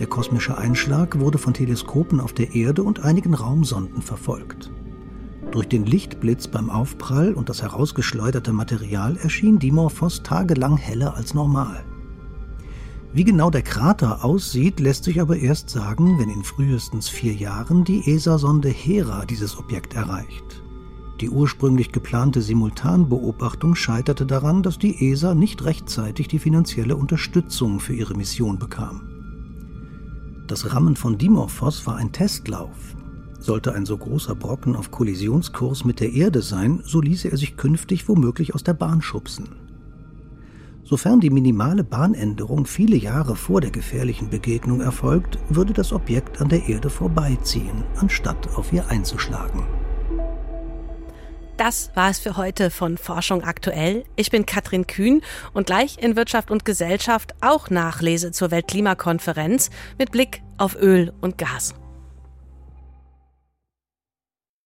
Der 0.00 0.06
kosmische 0.06 0.56
Einschlag 0.56 1.20
wurde 1.20 1.36
von 1.36 1.52
Teleskopen 1.52 2.20
auf 2.20 2.32
der 2.32 2.54
Erde 2.54 2.82
und 2.82 3.04
einigen 3.04 3.34
Raumsonden 3.34 4.00
verfolgt. 4.00 4.72
Durch 5.50 5.68
den 5.68 5.84
Lichtblitz 5.84 6.48
beim 6.48 6.70
Aufprall 6.70 7.34
und 7.34 7.50
das 7.50 7.60
herausgeschleuderte 7.60 8.54
Material 8.54 9.18
erschien 9.18 9.58
Dimorphos 9.58 10.22
tagelang 10.22 10.78
heller 10.78 11.16
als 11.16 11.34
normal. 11.34 11.84
Wie 13.12 13.24
genau 13.24 13.50
der 13.50 13.60
Krater 13.60 14.24
aussieht, 14.24 14.80
lässt 14.80 15.04
sich 15.04 15.20
aber 15.20 15.36
erst 15.36 15.68
sagen, 15.68 16.18
wenn 16.18 16.30
in 16.30 16.44
frühestens 16.44 17.10
vier 17.10 17.34
Jahren 17.34 17.84
die 17.84 18.10
ESA-Sonde 18.10 18.70
Hera 18.70 19.26
dieses 19.26 19.58
Objekt 19.58 19.92
erreicht. 19.92 20.62
Die 21.20 21.28
ursprünglich 21.28 21.92
geplante 21.92 22.40
Simultanbeobachtung 22.40 23.74
scheiterte 23.74 24.24
daran, 24.24 24.62
dass 24.62 24.78
die 24.78 25.10
ESA 25.10 25.34
nicht 25.34 25.62
rechtzeitig 25.64 26.28
die 26.28 26.38
finanzielle 26.38 26.96
Unterstützung 26.96 27.80
für 27.80 27.92
ihre 27.92 28.14
Mission 28.14 28.58
bekam. 28.58 29.19
Das 30.50 30.74
Rammen 30.74 30.96
von 30.96 31.16
Dimorphos 31.16 31.86
war 31.86 31.94
ein 31.94 32.10
Testlauf. 32.10 32.96
Sollte 33.38 33.72
ein 33.72 33.86
so 33.86 33.96
großer 33.96 34.34
Brocken 34.34 34.74
auf 34.74 34.90
Kollisionskurs 34.90 35.84
mit 35.84 36.00
der 36.00 36.12
Erde 36.12 36.42
sein, 36.42 36.82
so 36.84 37.00
ließe 37.00 37.30
er 37.30 37.36
sich 37.36 37.56
künftig 37.56 38.08
womöglich 38.08 38.52
aus 38.52 38.64
der 38.64 38.74
Bahn 38.74 39.00
schubsen. 39.00 39.50
Sofern 40.82 41.20
die 41.20 41.30
minimale 41.30 41.84
Bahnänderung 41.84 42.66
viele 42.66 42.96
Jahre 42.96 43.36
vor 43.36 43.60
der 43.60 43.70
gefährlichen 43.70 44.28
Begegnung 44.28 44.80
erfolgt, 44.80 45.38
würde 45.48 45.72
das 45.72 45.92
Objekt 45.92 46.40
an 46.40 46.48
der 46.48 46.68
Erde 46.68 46.90
vorbeiziehen, 46.90 47.84
anstatt 47.94 48.48
auf 48.56 48.72
ihr 48.72 48.88
einzuschlagen. 48.88 49.62
Das 51.60 51.90
war 51.94 52.08
es 52.08 52.18
für 52.18 52.38
heute 52.38 52.70
von 52.70 52.96
Forschung 52.96 53.44
aktuell. 53.44 54.04
Ich 54.16 54.30
bin 54.30 54.46
Katrin 54.46 54.86
Kühn 54.86 55.20
und 55.52 55.66
gleich 55.66 55.98
in 55.98 56.16
Wirtschaft 56.16 56.50
und 56.50 56.64
Gesellschaft 56.64 57.34
auch 57.42 57.68
Nachlese 57.68 58.32
zur 58.32 58.50
Weltklimakonferenz 58.50 59.68
mit 59.98 60.10
Blick 60.10 60.40
auf 60.56 60.74
Öl 60.74 61.12
und 61.20 61.36
Gas. 61.36 61.74